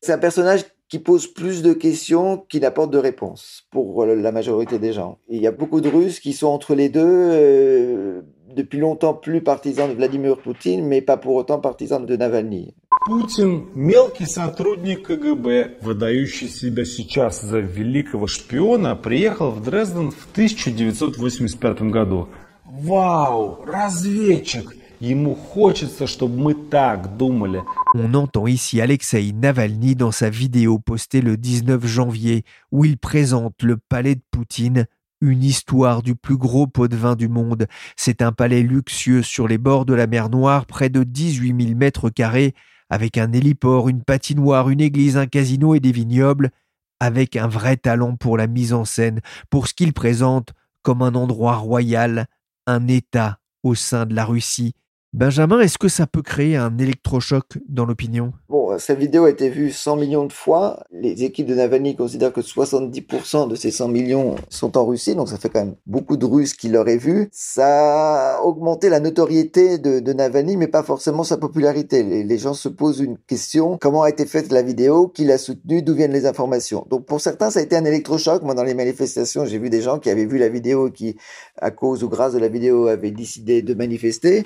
C'est 0.02 0.14
un 0.14 0.18
personnage 0.18 0.66
qui 0.90 0.98
pose 0.98 1.28
plus 1.28 1.62
de 1.62 1.72
questions 1.72 2.44
qu'il 2.50 2.62
n'apporte 2.62 2.92
de 2.92 2.98
réponses 2.98 3.68
pour 3.70 4.04
euh, 4.04 4.16
la 4.16 4.32
majorité 4.32 4.80
des 4.80 4.92
gens. 4.92 5.20
il 5.30 5.40
y 5.40 5.48
a 5.48 5.52
beaucoup 5.52 5.82
de 5.82 5.90
Russes 5.90 6.20
qui 6.20 6.34
sont 6.34 6.48
entre 6.48 6.74
les 6.74 6.90
deux, 6.90 7.02
euh, 7.06 8.22
depuis 8.55 8.79
longtemps 8.79 9.15
plus 9.15 9.41
partisans 9.43 9.89
de 9.89 9.95
Vladimir 9.95 10.39
Poutine, 10.39 10.87
mais 10.87 11.01
pas 11.01 11.17
pour 11.17 11.35
autant 11.35 11.61
partisans 11.61 12.05
de 12.05 12.17
Navalny. 12.17 12.75
Путин – 13.07 13.75
мелкий 13.75 14.25
сотрудник 14.25 15.07
КГБ, 15.07 15.79
выдающий 15.83 16.49
себя 16.49 16.87
сейчас 16.87 17.43
за 17.43 17.59
великого 17.59 18.27
шпиона, 18.27 18.97
приехал 18.97 19.51
в 19.51 19.63
Дрезден 19.63 20.11
в 20.11 20.27
1985 20.33 21.83
году. 21.83 22.29
Вау, 22.65 23.63
разведчик! 23.67 24.75
Ему 25.01 25.35
хочется, 25.35 26.07
чтобы 26.07 26.39
мы 26.39 26.55
так 26.55 27.19
думали. 27.19 27.63
On 27.95 28.15
entend 28.15 28.47
ici 28.47 28.81
Alexei 28.81 29.33
Navalny 29.33 29.95
dans 29.95 30.13
sa 30.13 30.31
vidéo 30.31 30.79
postée 30.79 31.21
le 31.21 31.37
19 31.37 31.85
janvier 31.87 32.45
où 32.73 32.87
il 32.87 32.97
présente 32.97 33.63
le 33.63 33.77
palais 33.77 34.15
de 34.15 34.23
Poutine 34.31 34.87
une 35.22 35.44
histoire 35.44 36.02
du 36.02 36.16
plus 36.16 36.38
gros 36.38 36.68
pot 36.68 36.88
de 36.88 36.96
vin 36.96 37.16
du 37.16 37.28
monde. 37.28 37.68
C'est 37.96 38.22
un 38.22 38.32
palais 38.32 38.62
luxueux 38.62 39.22
sur 39.22 39.48
les 39.48 39.58
bords 39.58 39.86
de 39.86 39.94
la 39.94 40.08
mer 40.08 40.30
Noire, 40.30 40.66
près 40.66 40.90
de 40.90 41.04
18 41.04 41.62
000 41.62 41.76
mètres 41.76 42.10
carrés, 42.10 42.54
avec 42.90 43.18
un 43.18 43.32
héliport, 43.32 43.90
une 43.90 44.04
patinoire, 44.04 44.70
une 44.70 44.82
église, 44.82 45.18
un 45.18 45.28
casino 45.28 45.76
et 45.76 45.80
des 45.80 45.92
vignobles, 45.92 46.52
avec 47.00 47.36
un 47.36 47.48
vrai 47.48 47.78
talent 47.78 48.16
pour 48.16 48.38
la 48.38 48.48
mise 48.48 48.74
en 48.74 48.86
scène, 48.86 49.22
pour 49.50 49.68
ce 49.68 49.74
qu'il 49.74 49.94
présente 49.94 50.54
comme 50.82 51.02
un 51.02 51.16
endroit 51.16 51.56
royal, 51.56 52.28
un 52.68 52.88
État 52.88 53.40
au 53.64 53.76
sein 53.76 54.06
de 54.06 54.16
la 54.16 54.26
Russie, 54.26 54.74
Benjamin, 55.12 55.60
est-ce 55.60 55.80
que 55.80 55.88
ça 55.88 56.06
peut 56.06 56.22
créer 56.22 56.56
un 56.56 56.78
électrochoc 56.78 57.58
dans 57.68 57.84
l'opinion? 57.84 58.32
Bon, 58.48 58.78
cette 58.78 59.00
vidéo 59.00 59.24
a 59.24 59.32
été 59.32 59.50
vue 59.50 59.72
100 59.72 59.96
millions 59.96 60.26
de 60.26 60.32
fois. 60.32 60.84
Les 60.92 61.24
équipes 61.24 61.48
de 61.48 61.56
Navalny 61.56 61.96
considèrent 61.96 62.32
que 62.32 62.42
70% 62.42 63.50
de 63.50 63.56
ces 63.56 63.72
100 63.72 63.88
millions 63.88 64.36
sont 64.50 64.78
en 64.78 64.86
Russie, 64.86 65.16
donc 65.16 65.28
ça 65.28 65.38
fait 65.38 65.50
quand 65.50 65.66
même 65.66 65.76
beaucoup 65.88 66.16
de 66.16 66.28
Russes 66.28 66.54
qui 66.54 66.70
l'auraient 66.70 66.98
vu. 66.98 67.28
Ça 67.32 68.36
a 68.36 68.42
augmenté 68.44 68.88
la 68.90 69.00
notoriété 69.00 69.80
de, 69.80 70.00
de 70.00 70.14
Navalny, 70.14 70.58
mais 70.58 70.68
pas 70.68 70.84
forcément 70.84 71.24
sa 71.24 71.38
popularité. 71.38 72.04
Les, 72.04 72.24
les, 72.24 72.38
gens 72.38 72.54
se 72.54 72.70
posent 72.70 73.00
une 73.00 73.18
question 73.18 73.80
comment 73.82 74.04
a 74.04 74.10
été 74.10 74.28
faite 74.28 74.52
la 74.52 74.62
vidéo, 74.62 75.08
qui 75.08 75.26
l'a 75.26 75.40
soutenue, 75.40 75.82
d'où 75.82 75.96
viennent 75.96 76.14
les 76.14 76.28
informations? 76.28 76.86
Donc 76.88 77.08
pour 77.08 77.20
certains, 77.20 77.50
ça 77.50 77.62
a 77.62 77.64
été 77.64 77.76
un 77.76 77.86
électrochoc. 77.86 78.44
Moi, 78.44 78.54
dans 78.54 78.64
les 78.64 78.76
manifestations, 78.76 79.44
j'ai 79.46 79.58
vu 79.58 79.72
des 79.72 79.82
gens 79.82 79.98
qui 79.98 80.12
avaient 80.12 80.28
vu 80.28 80.38
la 80.38 80.50
vidéo 80.50 80.92
qui, 80.92 81.16
à 81.58 81.72
cause 81.72 82.04
ou 82.04 82.10
grâce 82.10 82.34
de 82.34 82.40
la 82.40 82.48
vidéo, 82.48 82.86
avaient 82.86 83.10
décidé 83.10 83.64
de 83.64 83.74
manifester 83.74 84.44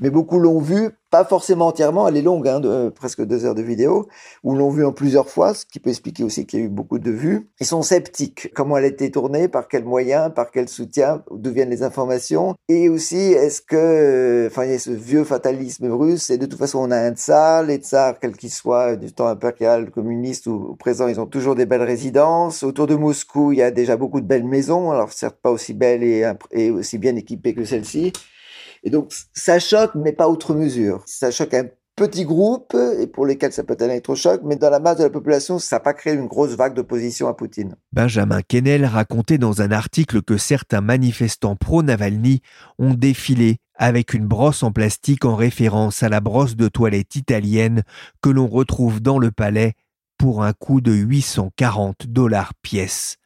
mais 0.00 0.10
beaucoup 0.10 0.38
l'ont 0.38 0.60
vu, 0.60 0.90
pas 1.10 1.24
forcément 1.24 1.68
entièrement, 1.68 2.06
elle 2.06 2.16
est 2.16 2.22
longue, 2.22 2.46
hein, 2.46 2.60
de, 2.60 2.68
euh, 2.68 2.90
presque 2.90 3.24
deux 3.24 3.44
heures 3.44 3.54
de 3.54 3.62
vidéo, 3.62 4.08
ou 4.44 4.54
l'ont 4.54 4.70
vu 4.70 4.84
en 4.84 4.92
plusieurs 4.92 5.28
fois, 5.28 5.54
ce 5.54 5.64
qui 5.64 5.80
peut 5.80 5.90
expliquer 5.90 6.22
aussi 6.22 6.46
qu'il 6.46 6.58
y 6.58 6.62
a 6.62 6.66
eu 6.66 6.68
beaucoup 6.68 6.98
de 6.98 7.10
vues. 7.10 7.48
Ils 7.60 7.66
sont 7.66 7.82
sceptiques. 7.82 8.50
Comment 8.54 8.76
elle 8.76 8.84
a 8.84 8.88
été 8.88 9.10
tournée, 9.10 9.48
par 9.48 9.68
quels 9.68 9.84
moyens, 9.84 10.32
par 10.34 10.50
quel 10.50 10.68
soutien, 10.68 11.22
d'où 11.30 11.50
viennent 11.50 11.70
les 11.70 11.82
informations, 11.82 12.54
et 12.68 12.88
aussi 12.88 13.32
est-ce 13.32 13.62
que, 13.62 13.76
euh, 13.76 14.46
enfin, 14.48 14.64
il 14.64 14.72
y 14.72 14.74
a 14.74 14.78
ce 14.78 14.90
vieux 14.90 15.24
fatalisme 15.24 15.90
russe, 15.90 16.30
et 16.30 16.38
de 16.38 16.46
toute 16.46 16.58
façon 16.58 16.80
on 16.80 16.90
a 16.90 16.98
un 16.98 17.12
tsar, 17.12 17.62
les 17.62 17.76
tsars, 17.76 18.18
quels 18.18 18.36
qu'ils 18.36 18.50
soient, 18.50 18.96
du 18.96 19.12
temps 19.12 19.28
impérial, 19.28 19.90
communiste 19.90 20.46
ou, 20.46 20.76
présent, 20.78 21.08
ils 21.08 21.20
ont 21.20 21.26
toujours 21.26 21.54
des 21.54 21.66
belles 21.66 21.82
résidences. 21.82 22.62
Autour 22.62 22.86
de 22.86 22.94
Moscou, 22.94 23.52
il 23.52 23.58
y 23.58 23.62
a 23.62 23.70
déjà 23.70 23.96
beaucoup 23.96 24.20
de 24.20 24.26
belles 24.26 24.44
maisons, 24.44 24.90
alors 24.90 25.12
certes 25.12 25.38
pas 25.40 25.50
aussi 25.50 25.72
belles 25.72 26.02
et, 26.02 26.30
et 26.52 26.70
aussi 26.70 26.98
bien 26.98 27.16
équipées 27.16 27.54
que 27.54 27.64
celles-ci, 27.64 28.12
donc, 28.90 29.12
ça 29.32 29.58
choque, 29.58 29.94
mais 29.94 30.12
pas 30.12 30.28
outre 30.28 30.54
mesure. 30.54 31.02
Ça 31.06 31.30
choque 31.30 31.54
un 31.54 31.64
petit 31.98 32.24
groupe, 32.24 32.76
et 33.00 33.08
pour 33.08 33.26
lesquels 33.26 33.52
ça 33.52 33.64
peut 33.64 33.72
être 33.72 33.82
un 33.82 33.90
électrochoc, 33.90 34.42
mais 34.44 34.56
dans 34.56 34.70
la 34.70 34.78
masse 34.78 34.98
de 34.98 35.02
la 35.02 35.10
population, 35.10 35.58
ça 35.58 35.76
n'a 35.76 35.80
pas 35.80 35.94
créé 35.94 36.14
une 36.14 36.28
grosse 36.28 36.54
vague 36.54 36.74
d'opposition 36.74 37.26
à 37.26 37.34
Poutine. 37.34 37.74
Benjamin 37.92 38.40
Kennel 38.42 38.84
racontait 38.84 39.38
dans 39.38 39.62
un 39.62 39.72
article 39.72 40.22
que 40.22 40.36
certains 40.36 40.80
manifestants 40.80 41.56
pro-Navalny 41.56 42.40
ont 42.78 42.94
défilé 42.94 43.58
avec 43.74 44.14
une 44.14 44.26
brosse 44.26 44.62
en 44.62 44.70
plastique 44.70 45.24
en 45.24 45.34
référence 45.34 46.02
à 46.02 46.08
la 46.08 46.20
brosse 46.20 46.56
de 46.56 46.68
toilette 46.68 47.16
italienne 47.16 47.82
que 48.22 48.30
l'on 48.30 48.46
retrouve 48.46 49.00
dans 49.00 49.18
le 49.18 49.30
palais 49.30 49.74
pour 50.18 50.42
un 50.42 50.52
coût 50.52 50.80
de 50.80 50.92
840 50.92 52.06
dollars 52.08 52.54
pièce. 52.62 53.16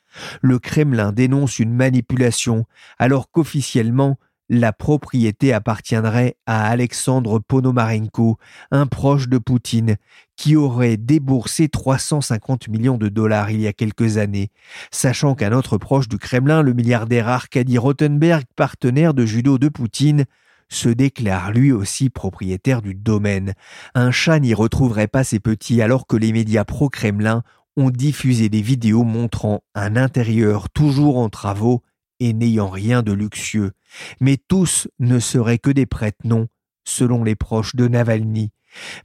Le 0.42 0.59
Kremlin 0.59 1.12
dénonce 1.12 1.59
une 1.59 1.72
manipulation 1.72 2.64
alors 2.98 3.31
qu'officiellement 3.31 4.18
la 4.53 4.75
propriété 4.75 5.55
appartiendrait 5.55 6.37
à 6.45 6.69
Alexandre 6.69 7.38
Ponomarenko, 7.38 8.37
un 8.71 8.87
proche 8.87 9.31
de 9.31 9.38
Poutine, 9.38 9.97
qui 10.37 10.57
aurait 10.57 10.99
déboursé 10.99 11.71
350 11.71 12.69
millions 12.69 12.99
de 12.99 13.09
dollars 13.09 13.51
il 13.51 13.62
y 13.62 13.67
a 13.67 13.73
quelques 13.73 14.19
années, 14.19 14.51
sachant 14.91 15.35
qu'un 15.35 15.53
autre 15.53 15.79
proche 15.79 16.07
du 16.07 16.19
Kremlin, 16.19 16.61
le 16.61 16.75
milliardaire 16.75 17.29
Arkady 17.29 17.79
Rottenberg, 17.79 18.45
partenaire 18.55 19.15
de 19.15 19.25
judo 19.25 19.57
de 19.57 19.69
Poutine, 19.71 20.27
se 20.69 20.91
déclare 20.91 21.51
lui 21.51 21.73
aussi 21.73 22.11
propriétaire 22.11 22.83
du 22.83 22.95
domaine. 22.95 23.55
Un 23.95 24.11
chat 24.11 24.38
n'y 24.38 24.53
retrouverait 24.53 25.09
pas 25.09 25.25
ses 25.25 25.41
petits 25.41 25.81
alors 25.81 26.07
que 26.07 26.17
les 26.17 26.31
médias 26.31 26.67
pro-Kremlin 26.67 27.43
ont 27.79 27.88
diffusé 27.88 28.51
des 28.51 28.61
vidéos 28.61 29.05
montrant 29.05 29.62
un 29.75 29.97
intérieur 29.97 30.69
toujours 30.69 31.17
en 31.17 31.31
travaux 31.31 31.83
et 32.21 32.35
n'ayant 32.35 32.69
rien 32.69 33.03
de 33.03 33.12
luxueux. 33.12 33.73
Mais 34.20 34.37
tous 34.37 34.88
ne 34.98 35.18
seraient 35.18 35.59
que 35.59 35.70
des 35.70 35.87
prête-noms, 35.87 36.48
selon 36.85 37.24
les 37.24 37.37
proches 37.37 37.76
de 37.76 37.88
Navalny. 37.88 38.50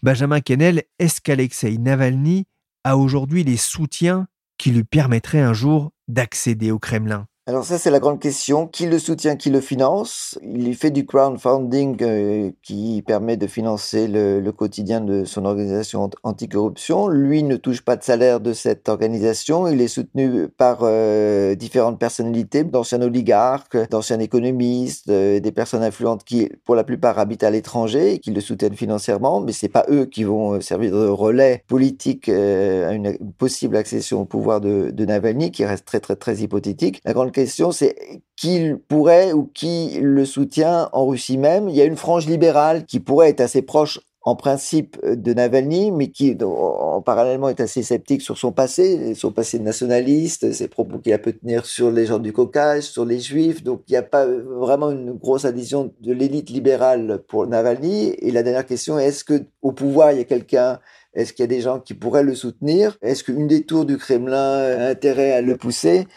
Benjamin 0.01 0.39
Kennel, 0.39 0.83
est-ce 0.99 1.21
qu'Alexei 1.21 1.77
Navalny 1.77 2.45
a 2.83 2.97
aujourd'hui 2.97 3.43
les 3.43 3.57
soutiens 3.57 4.27
qui 4.57 4.71
lui 4.71 4.83
permettraient 4.83 5.41
un 5.41 5.53
jour 5.53 5.91
d'accéder 6.07 6.71
au 6.71 6.79
Kremlin? 6.79 7.27
Alors 7.49 7.63
ça, 7.63 7.77
c'est 7.77 7.91
la 7.91 8.01
grande 8.01 8.19
question. 8.19 8.67
Qui 8.67 8.87
le 8.87 8.99
soutient, 8.99 9.37
qui 9.37 9.49
le 9.49 9.61
finance? 9.61 10.37
Il 10.43 10.75
fait 10.75 10.91
du 10.91 11.05
crowdfunding 11.05 11.95
euh, 12.01 12.51
qui 12.61 13.01
permet 13.07 13.37
de 13.37 13.47
financer 13.47 14.09
le, 14.09 14.51
quotidien 14.51 14.99
de 14.99 15.23
son 15.23 15.45
organisation 15.45 16.09
anticorruption. 16.23 17.07
Lui 17.07 17.43
ne 17.43 17.55
touche 17.55 17.83
pas 17.83 17.95
de 17.95 18.03
salaire 18.03 18.41
de 18.41 18.51
cette 18.51 18.89
organisation. 18.89 19.65
Il 19.69 19.79
est 19.79 19.87
soutenu 19.87 20.49
par 20.49 20.79
euh, 20.81 21.55
différentes 21.55 21.97
personnalités, 21.97 22.65
d'anciens 22.65 23.01
oligarques, 23.01 23.77
d'anciens 23.91 24.19
économistes, 24.19 25.09
euh, 25.09 25.39
des 25.39 25.53
personnes 25.53 25.83
influentes 25.83 26.25
qui, 26.25 26.49
pour 26.65 26.75
la 26.75 26.83
plupart, 26.83 27.17
habitent 27.17 27.45
à 27.45 27.49
l'étranger 27.49 28.15
et 28.15 28.19
qui 28.19 28.31
le 28.31 28.41
soutiennent 28.41 28.75
financièrement. 28.75 29.39
Mais 29.39 29.53
c'est 29.53 29.69
pas 29.69 29.85
eux 29.89 30.03
qui 30.03 30.25
vont 30.25 30.59
servir 30.59 30.91
de 30.91 31.07
relais 31.07 31.63
politique 31.69 32.27
à 32.27 32.91
une 32.91 33.17
possible 33.37 33.77
accession 33.77 34.19
au 34.19 34.25
pouvoir 34.25 34.59
de, 34.59 35.05
Navalny, 35.05 35.51
qui 35.51 35.63
reste 35.63 35.85
très 35.85 36.01
très 36.01 36.17
très 36.17 36.39
hypothétique. 36.39 37.01
Question, 37.37 37.71
c'est 37.71 37.95
qui 38.35 38.73
pourrait 38.87 39.31
ou 39.31 39.43
qui 39.53 39.99
le 40.01 40.25
soutient 40.25 40.89
en 40.91 41.05
Russie 41.05 41.37
même. 41.37 41.69
Il 41.69 41.75
y 41.75 41.81
a 41.81 41.85
une 41.85 41.95
frange 41.95 42.25
libérale 42.25 42.85
qui 42.85 42.99
pourrait 42.99 43.29
être 43.29 43.41
assez 43.41 43.61
proche 43.61 43.99
en 44.23 44.35
principe 44.35 44.97
de 45.05 45.33
Navalny, 45.33 45.91
mais 45.91 46.07
qui 46.07 46.35
en 46.41 47.01
parallèlement 47.01 47.47
est 47.47 47.61
assez 47.61 47.83
sceptique 47.83 48.23
sur 48.23 48.39
son 48.39 48.51
passé, 48.51 49.13
son 49.13 49.31
passé 49.31 49.59
nationaliste, 49.59 50.51
ses 50.51 50.67
propos 50.67 50.97
qu'il 50.97 51.13
a 51.13 51.19
pu 51.19 51.37
tenir 51.37 51.67
sur 51.67 51.91
les 51.91 52.07
gens 52.07 52.17
du 52.17 52.33
Caucase, 52.33 52.85
sur 52.85 53.05
les 53.05 53.19
Juifs. 53.19 53.63
Donc 53.63 53.83
il 53.87 53.91
n'y 53.91 53.97
a 53.97 54.01
pas 54.01 54.25
vraiment 54.25 54.89
une 54.89 55.13
grosse 55.13 55.45
adhésion 55.45 55.93
de 56.01 56.11
l'élite 56.11 56.49
libérale 56.49 57.21
pour 57.27 57.45
Navalny. 57.45 58.15
Et 58.17 58.31
la 58.31 58.41
dernière 58.41 58.65
question, 58.65 58.97
est-ce 58.97 59.23
que 59.23 59.45
au 59.61 59.71
pouvoir 59.71 60.11
il 60.11 60.17
y 60.17 60.21
a 60.21 60.25
quelqu'un? 60.25 60.79
Est-ce 61.13 61.33
qu'il 61.33 61.43
y 61.43 61.49
a 61.51 61.55
des 61.55 61.61
gens 61.61 61.79
qui 61.79 61.93
pourraient 61.93 62.23
le 62.23 62.35
soutenir? 62.35 62.97
Est-ce 63.03 63.23
qu'une 63.23 63.47
des 63.47 63.63
tours 63.63 63.85
du 63.85 63.97
Kremlin 63.97 64.37
a 64.37 64.89
intérêt 64.89 65.33
à 65.33 65.41
le 65.41 65.55
pousser? 65.55 66.07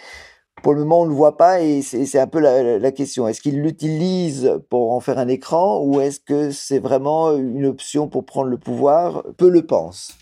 Pour 0.62 0.74
le 0.74 0.80
moment, 0.80 1.02
on 1.02 1.04
ne 1.04 1.10
le 1.10 1.16
voit 1.16 1.36
pas 1.36 1.60
et 1.60 1.82
c'est 1.82 2.18
un 2.18 2.26
peu 2.26 2.40
la, 2.40 2.92
question. 2.92 3.26
Est-ce 3.28 3.40
qu'il 3.40 3.60
l'utilise 3.60 4.50
pour 4.68 4.92
en 4.92 5.00
faire 5.00 5.18
un 5.18 5.28
écran 5.28 5.80
ou 5.82 6.00
est-ce 6.00 6.20
que 6.20 6.50
c'est 6.50 6.78
vraiment 6.78 7.36
une 7.36 7.66
option 7.66 8.08
pour 8.08 8.24
prendre 8.24 8.48
le 8.48 8.58
pouvoir? 8.58 9.22
Peu 9.36 9.48
le 9.48 9.62
pense. 9.62 10.12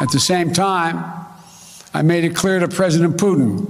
At 0.00 0.12
the 0.12 0.20
same 0.20 0.52
time, 0.52 1.02
I 1.92 2.02
made 2.02 2.24
it 2.24 2.34
clear 2.36 2.60
to 2.60 2.68
President 2.68 3.16
Putin, 3.16 3.66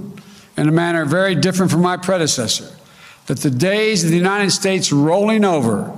in 0.57 0.67
a 0.67 0.71
manner 0.71 1.03
very 1.03 1.33
different 1.33 1.71
from 1.71 1.81
my 1.81 1.97
predecessor, 1.97 2.67
that 3.25 3.39
the 3.39 3.49
days 3.49 4.03
of 4.03 4.11
the 4.11 4.17
United 4.17 4.51
States 4.51 4.93
rolling 4.93 5.43
over 5.43 5.91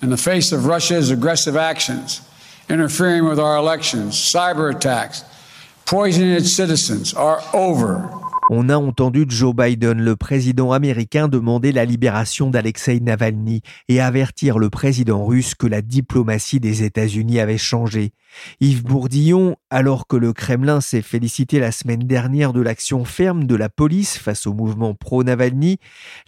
in 0.00 0.08
the 0.08 0.16
face 0.16 0.52
of 0.52 0.64
Russia's 0.64 1.10
aggressive 1.10 1.54
actions 1.54 2.22
interfering 2.68 3.24
with 3.24 3.38
our 3.38 3.56
elections, 3.56 4.14
cyber 4.14 4.74
attacks, 4.74 5.24
poisoning 5.86 6.30
its 6.30 6.52
citizens 6.52 7.14
are 7.14 7.42
over. 7.54 8.17
On 8.50 8.70
a 8.70 8.78
entendu 8.78 9.26
Joe 9.28 9.54
Biden, 9.54 10.00
le 10.00 10.16
président 10.16 10.72
américain, 10.72 11.28
demander 11.28 11.70
la 11.70 11.84
libération 11.84 12.48
d'Alexei 12.48 12.98
Navalny 12.98 13.60
et 13.88 14.00
avertir 14.00 14.58
le 14.58 14.70
président 14.70 15.26
russe 15.26 15.54
que 15.54 15.66
la 15.66 15.82
diplomatie 15.82 16.58
des 16.58 16.82
États-Unis 16.82 17.40
avait 17.40 17.58
changé. 17.58 18.12
Yves 18.60 18.84
Bourdillon, 18.84 19.56
alors 19.70 20.06
que 20.06 20.16
le 20.16 20.32
Kremlin 20.32 20.80
s'est 20.80 21.02
félicité 21.02 21.60
la 21.60 21.72
semaine 21.72 22.00
dernière 22.00 22.52
de 22.52 22.60
l'action 22.60 23.04
ferme 23.04 23.44
de 23.44 23.54
la 23.54 23.68
police 23.68 24.18
face 24.18 24.46
au 24.46 24.54
mouvement 24.54 24.94
pro-Navalny, 24.94 25.78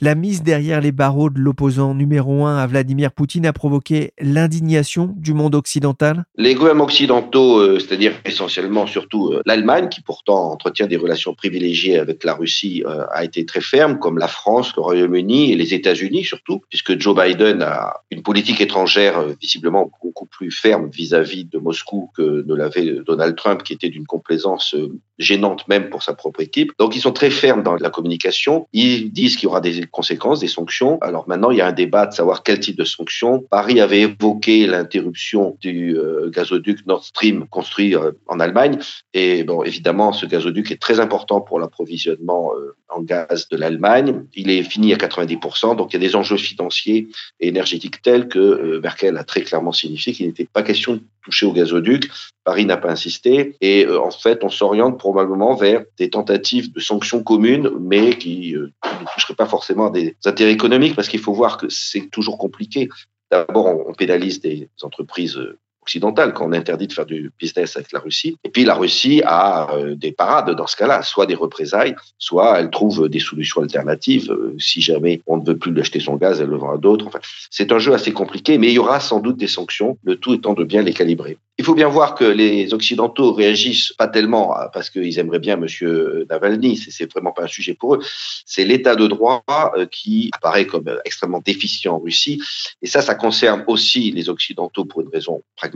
la 0.00 0.14
mise 0.14 0.42
derrière 0.42 0.80
les 0.80 0.92
barreaux 0.92 1.30
de 1.30 1.38
l'opposant 1.38 1.94
numéro 1.94 2.44
un 2.44 2.58
à 2.58 2.66
Vladimir 2.66 3.12
Poutine 3.12 3.46
a 3.46 3.52
provoqué 3.52 4.12
l'indignation 4.20 5.14
du 5.16 5.34
monde 5.34 5.54
occidental 5.54 6.24
Les 6.36 6.54
gouvernements 6.54 6.84
occidentaux, 6.84 7.58
euh, 7.58 7.78
c'est-à-dire 7.78 8.12
essentiellement 8.24 8.86
surtout 8.86 9.28
euh, 9.28 9.42
l'Allemagne, 9.46 9.88
qui 9.88 10.00
pourtant 10.00 10.52
entretient 10.52 10.86
des 10.86 10.96
relations 10.96 11.34
privilégiées 11.34 11.98
la 12.24 12.34
Russie, 12.34 12.82
euh, 12.86 13.04
a 13.10 13.24
été 13.24 13.44
très 13.46 13.60
ferme, 13.60 13.98
comme 13.98 14.18
la 14.18 14.28
France, 14.28 14.74
le 14.76 14.82
Royaume-Uni 14.82 15.52
et 15.52 15.56
les 15.56 15.74
États-Unis 15.74 16.24
surtout, 16.24 16.62
puisque 16.68 16.98
Joe 16.98 17.16
Biden 17.16 17.62
a 17.62 18.00
une 18.10 18.22
politique 18.22 18.60
étrangère 18.60 19.22
visiblement 19.40 19.90
beaucoup 20.02 20.26
plus 20.26 20.50
ferme 20.50 20.90
vis 20.90 21.14
à 21.14 21.22
-vis 21.22 21.48
de 21.48 21.58
Moscou 21.58 22.10
que 22.16 22.44
ne 22.46 22.54
l'avait 22.54 23.00
Donald 23.06 23.36
Trump, 23.36 23.62
qui 23.62 23.72
était 23.72 23.88
d'une 23.88 24.06
complaisance 24.06 24.74
euh, 24.74 24.88
gênante 25.20 25.68
même 25.68 25.90
pour 25.90 26.02
sa 26.02 26.14
propre 26.14 26.40
équipe. 26.40 26.72
Donc 26.78 26.96
ils 26.96 27.00
sont 27.00 27.12
très 27.12 27.30
fermes 27.30 27.62
dans 27.62 27.76
la 27.76 27.90
communication. 27.90 28.66
Ils 28.72 29.12
disent 29.12 29.36
qu'il 29.36 29.44
y 29.44 29.46
aura 29.46 29.60
des 29.60 29.86
conséquences, 29.86 30.40
des 30.40 30.48
sanctions. 30.48 30.98
Alors 31.00 31.28
maintenant, 31.28 31.50
il 31.50 31.58
y 31.58 31.60
a 31.60 31.66
un 31.66 31.72
débat 31.72 32.06
de 32.06 32.14
savoir 32.14 32.42
quel 32.42 32.58
type 32.58 32.76
de 32.76 32.84
sanctions. 32.84 33.44
Paris 33.50 33.80
avait 33.80 34.00
évoqué 34.00 34.66
l'interruption 34.66 35.56
du 35.60 35.96
euh, 35.96 36.30
gazoduc 36.30 36.86
Nord 36.86 37.04
Stream 37.04 37.46
construit 37.48 37.94
euh, 37.94 38.12
en 38.26 38.40
Allemagne. 38.40 38.78
Et 39.14 39.44
bon, 39.44 39.62
évidemment, 39.62 40.12
ce 40.12 40.26
gazoduc 40.26 40.72
est 40.72 40.80
très 40.80 41.00
important 41.00 41.40
pour 41.40 41.60
l'approvisionnement 41.60 42.52
en 42.88 43.02
gaz 43.02 43.48
de 43.48 43.56
l'Allemagne. 43.56 44.24
Il 44.34 44.50
est 44.50 44.62
fini 44.62 44.92
à 44.92 44.96
90%, 44.96 45.76
donc 45.76 45.92
il 45.92 45.94
y 45.94 46.04
a 46.04 46.08
des 46.08 46.16
enjeux 46.16 46.36
financiers 46.36 47.08
et 47.38 47.48
énergétiques 47.48 48.02
tels 48.02 48.28
que 48.28 48.80
Merkel 48.82 49.16
a 49.16 49.24
très 49.24 49.42
clairement 49.42 49.72
signifié 49.72 50.12
qu'il 50.12 50.26
n'était 50.26 50.48
pas 50.50 50.62
question 50.62 50.94
de 50.94 51.02
toucher 51.22 51.46
au 51.46 51.52
gazoduc. 51.52 52.10
Paris 52.44 52.64
n'a 52.64 52.76
pas 52.76 52.90
insisté. 52.90 53.56
Et 53.60 53.86
euh, 53.86 54.00
en 54.00 54.10
fait, 54.10 54.42
on 54.42 54.48
s'oriente 54.48 54.98
probablement 55.12 55.54
vers 55.54 55.82
des 55.98 56.08
tentatives 56.08 56.72
de 56.72 56.78
sanctions 56.78 57.22
communes, 57.24 57.70
mais 57.80 58.16
qui 58.16 58.54
euh, 58.54 58.70
ne 58.84 59.06
toucheraient 59.12 59.34
pas 59.34 59.46
forcément 59.46 59.88
à 59.88 59.90
des 59.90 60.16
intérêts 60.24 60.52
économiques, 60.52 60.94
parce 60.94 61.08
qu'il 61.08 61.18
faut 61.18 61.32
voir 61.32 61.58
que 61.58 61.68
c'est 61.68 62.08
toujours 62.10 62.38
compliqué. 62.38 62.88
D'abord, 63.30 63.66
on 63.88 63.92
pénalise 63.92 64.40
des 64.40 64.68
entreprises 64.82 65.36
euh, 65.36 65.58
occidentale 65.82 66.32
quand 66.32 66.46
on 66.48 66.52
interdit 66.52 66.86
de 66.86 66.92
faire 66.92 67.06
du 67.06 67.32
business 67.38 67.76
avec 67.76 67.92
la 67.92 68.00
Russie. 68.00 68.36
Et 68.44 68.50
puis 68.50 68.64
la 68.64 68.74
Russie 68.74 69.22
a 69.24 69.72
euh, 69.74 69.94
des 69.94 70.12
parades 70.12 70.50
dans 70.50 70.66
ce 70.66 70.76
cas-là, 70.76 71.02
soit 71.02 71.26
des 71.26 71.34
représailles, 71.34 71.94
soit 72.18 72.58
elle 72.58 72.70
trouve 72.70 73.08
des 73.08 73.20
solutions 73.20 73.62
alternatives. 73.62 74.30
Euh, 74.30 74.54
si 74.58 74.80
jamais 74.80 75.22
on 75.26 75.38
ne 75.38 75.44
veut 75.44 75.56
plus 75.56 75.72
lui 75.72 75.80
acheter 75.80 76.00
son 76.00 76.16
gaz, 76.16 76.40
elle 76.40 76.48
le 76.48 76.56
vend 76.56 76.72
à 76.72 76.78
d'autres. 76.78 77.06
Enfin, 77.06 77.20
c'est 77.50 77.72
un 77.72 77.78
jeu 77.78 77.92
assez 77.94 78.12
compliqué, 78.12 78.58
mais 78.58 78.68
il 78.68 78.74
y 78.74 78.78
aura 78.78 79.00
sans 79.00 79.20
doute 79.20 79.36
des 79.36 79.48
sanctions, 79.48 79.98
le 80.04 80.16
tout 80.16 80.34
étant 80.34 80.54
de 80.54 80.64
bien 80.64 80.82
les 80.82 80.92
calibrer. 80.92 81.38
Il 81.58 81.64
faut 81.64 81.74
bien 81.74 81.88
voir 81.88 82.14
que 82.14 82.24
les 82.24 82.72
Occidentaux 82.72 83.34
réagissent 83.34 83.92
pas 83.92 84.08
tellement 84.08 84.54
parce 84.72 84.88
qu'ils 84.88 85.18
aimeraient 85.18 85.40
bien 85.40 85.56
Monsieur 85.56 86.26
Navalny, 86.30 86.78
c'est 86.78 87.10
vraiment 87.12 87.32
pas 87.32 87.44
un 87.44 87.48
sujet 87.48 87.74
pour 87.74 87.96
eux. 87.96 88.00
C'est 88.46 88.64
l'état 88.64 88.96
de 88.96 89.06
droit 89.06 89.42
euh, 89.76 89.84
qui 89.84 90.30
apparaît 90.32 90.66
comme 90.66 90.90
extrêmement 91.04 91.42
déficient 91.44 91.94
en 91.94 91.98
Russie, 91.98 92.40
et 92.80 92.86
ça, 92.86 93.02
ça 93.02 93.14
concerne 93.14 93.64
aussi 93.66 94.10
les 94.10 94.30
Occidentaux 94.30 94.84
pour 94.86 95.02
une 95.02 95.08
raison 95.08 95.42
pragmatique, 95.56 95.69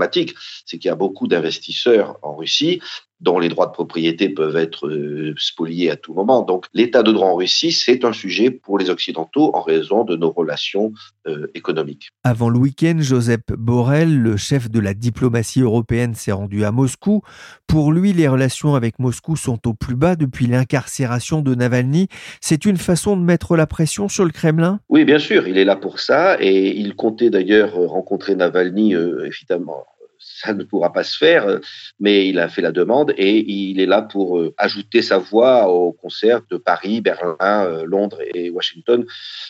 c'est 0.66 0.78
qu'il 0.78 0.88
y 0.88 0.92
a 0.92 0.94
beaucoup 0.94 1.26
d'investisseurs 1.26 2.18
en 2.22 2.37
Russie 2.37 2.80
dont 3.25 3.39
les 3.39 3.49
droits 3.49 3.67
de 3.67 3.73
propriété 3.73 4.29
peuvent 4.29 4.57
être 4.57 4.87
euh, 4.87 5.35
spoliés 5.39 5.91
à 5.91 5.97
tout 5.97 6.13
moment. 6.13 6.43
Donc 6.43 6.67
l'état 6.75 7.03
de 7.03 7.11
droit 7.11 7.29
en 7.29 7.37
Russie, 7.37 7.73
c'est 7.73 8.05
un 8.05 8.13
sujet 8.13 8.51
pour 8.51 8.79
les 8.79 8.91
Occidentaux 8.91 9.51
en 9.55 9.63
raison 9.63 10.05
de 10.05 10.15
nos 10.15 10.31
relations 10.31 10.93
euh, 11.27 11.51
économiques. 11.55 12.11
Avant 12.23 12.51
le 12.51 12.59
week-end, 12.59 12.97
Joseph 13.01 13.41
Borrell, 13.49 14.21
le 14.21 14.37
chef 14.37 14.71
de 14.71 14.79
la 14.79 14.93
diplomatie 14.93 15.63
européenne, 15.63 16.15
s'est 16.15 16.33
rendu 16.33 16.65
à 16.65 16.71
Moscou. 16.71 17.23
Pour 17.67 17.93
lui, 17.93 18.13
les 18.13 18.29
relations 18.29 18.75
avec 18.75 18.99
Moscou 18.99 19.37
sont 19.37 19.67
au 19.67 19.73
plus 19.73 19.97
bas 19.97 20.17
depuis 20.17 20.47
l'incarcération 20.47 21.41
de 21.41 21.55
Navalny. 21.55 22.09
C'est 22.43 22.67
une 22.67 22.77
façon 22.77 23.17
de 23.17 23.23
mettre 23.23 23.57
la 23.57 23.67
pression 23.67 24.09
sur 24.09 24.25
le 24.27 24.31
Kremlin? 24.31 24.81
Oui, 24.91 25.05
bien 25.05 25.19
sûr, 25.19 25.49
il 25.49 25.57
est 25.57 25.65
là 25.65 25.77
pour 25.77 25.99
ça 25.99 26.37
et 26.41 26.77
il 26.77 26.95
comptait 26.95 27.31
d'ailleurs 27.31 27.73
rencontrer 27.75 28.35
Navalny, 28.35 28.95
euh, 28.95 29.27
évidemment 29.27 29.87
ça 30.25 30.53
ne 30.55 30.65
pourra 30.65 30.93
pas 30.93 31.05
se 31.05 31.17
faire, 31.17 31.47
euh, 31.47 31.59
mais 32.01 32.29
il 32.29 32.39
a 32.39 32.49
fait 32.49 32.63
la 32.63 32.73
demande 32.73 33.13
et 33.17 33.51
il 33.51 33.81
est 33.81 33.87
là 33.87 34.03
pour 34.03 34.39
euh, 34.39 34.55
ajouter 34.57 35.03
sa 35.03 35.19
voix 35.19 35.69
au 35.69 35.93
concert 35.93 36.41
de 36.51 36.57
Paris, 36.57 37.01
Berlin, 37.01 37.37
euh, 37.41 37.85
Londres 37.87 38.21
et 38.35 38.51
Washington 38.51 39.05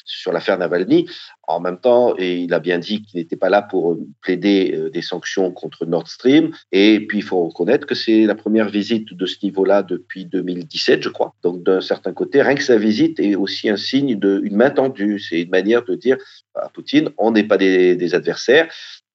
sur 0.04 0.32
l'affaire 0.32 0.58
Navalny. 0.58 1.06
En 1.46 1.60
même 1.60 1.78
temps, 1.78 2.14
et 2.16 2.38
il 2.38 2.54
a 2.54 2.58
bien 2.58 2.78
dit 2.78 3.02
qu'il 3.02 3.20
n'était 3.20 3.36
pas 3.36 3.50
là 3.50 3.60
pour 3.60 3.98
plaider 4.22 4.88
des 4.90 5.02
sanctions 5.02 5.50
contre 5.50 5.84
Nord 5.84 6.08
Stream. 6.08 6.52
Et 6.72 7.06
puis, 7.06 7.18
il 7.18 7.22
faut 7.22 7.44
reconnaître 7.44 7.86
que 7.86 7.94
c'est 7.94 8.24
la 8.24 8.34
première 8.34 8.70
visite 8.70 9.12
de 9.12 9.26
ce 9.26 9.36
niveau-là 9.42 9.82
depuis 9.82 10.24
2017, 10.24 11.02
je 11.02 11.10
crois. 11.10 11.34
Donc, 11.42 11.62
d'un 11.62 11.82
certain 11.82 12.14
côté, 12.14 12.40
rien 12.40 12.54
que 12.54 12.62
sa 12.62 12.78
visite 12.78 13.20
est 13.20 13.34
aussi 13.34 13.68
un 13.68 13.76
signe 13.76 14.18
d'une 14.18 14.56
main 14.56 14.70
tendue. 14.70 15.18
C'est 15.18 15.42
une 15.42 15.50
manière 15.50 15.84
de 15.84 15.94
dire 15.96 16.16
à 16.54 16.70
Poutine, 16.70 17.10
on 17.18 17.32
n'est 17.32 17.44
pas 17.44 17.58
des, 17.58 17.94
des 17.94 18.14
adversaires, 18.14 18.68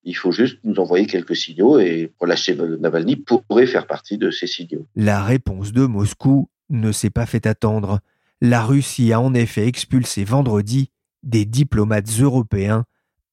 il 0.10 0.16
faut 0.16 0.32
juste 0.32 0.58
nous 0.64 0.80
envoyer 0.80 1.06
quelques 1.06 1.36
signaux 1.36 1.80
et 1.80 2.12
relâcher 2.20 2.58
Navalny 2.80 3.16
pourrait 3.16 3.68
faire 3.68 3.86
partie 3.86 4.18
de 4.18 4.32
ces 4.32 4.48
signaux. 4.48 4.88
La 4.96 5.24
réponse 5.24 5.72
de 5.72 5.86
Moscou 5.86 6.50
ne 6.70 6.92
s'est 6.92 7.12
pas 7.12 7.28
fait 7.28 7.46
attendre. 7.46 8.00
La 8.42 8.64
Russie 8.64 9.14
a 9.14 9.22
en 9.22 9.36
effet 9.36 9.68
expulsé 9.68 10.24
vendredi 10.24 10.90
des 11.22 11.46
diplomates 11.46 12.10
européens 12.20 12.86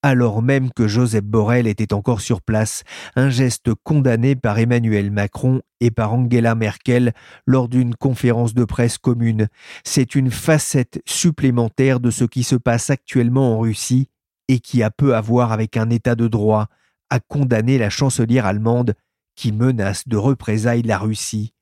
alors 0.02 0.40
même 0.40 0.72
que 0.72 0.86
Joseph 0.86 1.24
Borrell 1.24 1.66
était 1.66 1.92
encore 1.92 2.20
sur 2.20 2.40
place, 2.40 2.84
un 3.16 3.28
geste 3.28 3.74
condamné 3.82 4.36
par 4.36 4.56
Emmanuel 4.56 5.10
Macron 5.10 5.62
et 5.80 5.90
par 5.90 6.14
Angela 6.14 6.54
Merkel 6.54 7.12
lors 7.44 7.68
d'une 7.68 7.96
conférence 7.96 8.54
de 8.54 8.64
presse 8.64 8.98
commune. 8.98 9.48
C'est 9.82 10.14
une 10.14 10.30
facette 10.30 11.02
supplémentaire 11.06 11.98
de 11.98 12.10
ce 12.10 12.24
qui 12.24 12.44
se 12.44 12.54
passe 12.54 12.90
actuellement 12.90 13.54
en 13.54 13.58
Russie 13.58 14.08
et 14.48 14.60
qui 14.60 14.82
a 14.82 14.90
peu 14.90 15.14
à 15.14 15.20
voir 15.20 15.52
avec 15.52 15.76
un 15.76 15.90
état 15.90 16.14
de 16.14 16.28
droit, 16.28 16.68
a 17.10 17.20
condamné 17.20 17.78
la 17.78 17.90
chancelière 17.90 18.46
allemande 18.46 18.94
qui 19.34 19.52
menace 19.52 20.08
de 20.08 20.16
représailles 20.16 20.82
la 20.82 20.98
Russie. 20.98 21.52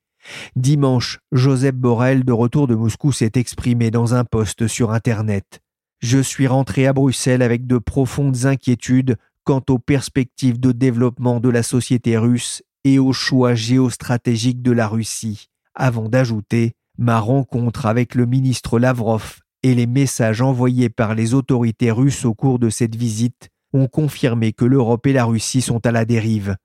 Dimanche, 0.55 1.19
Joseph 1.31 1.75
Borrell, 1.75 2.23
de 2.23 2.31
retour 2.31 2.67
de 2.67 2.75
Moscou, 2.75 3.11
s'est 3.11 3.31
exprimé 3.35 3.91
dans 3.91 4.15
un 4.15 4.23
post 4.23 4.67
sur 4.67 4.91
Internet. 4.91 5.61
Je 5.99 6.19
suis 6.19 6.47
rentré 6.47 6.87
à 6.87 6.93
Bruxelles 6.93 7.41
avec 7.41 7.67
de 7.67 7.77
profondes 7.77 8.45
inquiétudes 8.45 9.17
quant 9.43 9.61
aux 9.69 9.79
perspectives 9.79 10.59
de 10.59 10.71
développement 10.71 11.39
de 11.39 11.49
la 11.49 11.63
société 11.63 12.17
russe 12.17 12.63
et 12.83 12.97
aux 12.97 13.13
choix 13.13 13.53
géostratégiques 13.53 14.61
de 14.61 14.71
la 14.71 14.87
Russie, 14.87 15.49
avant 15.75 16.09
d'ajouter 16.09 16.73
ma 16.97 17.19
rencontre 17.19 17.85
avec 17.85 18.15
le 18.15 18.25
ministre 18.25 18.79
Lavrov 18.79 19.41
et 19.65 19.73
les 19.73 19.87
messages 19.87 20.43
envoyés 20.43 20.89
par 20.89 21.15
les 21.15 21.33
autorités 21.33 21.89
russes 21.89 22.23
au 22.23 22.35
cours 22.35 22.59
de 22.59 22.69
cette 22.69 22.95
visite 22.95 23.49
ont 23.73 23.87
confirmé 23.87 24.53
que 24.53 24.63
l'Europe 24.63 25.07
et 25.07 25.11
la 25.11 25.25
Russie 25.25 25.63
sont 25.63 25.83
à 25.87 25.91
la 25.91 26.05
dérive. 26.05 26.55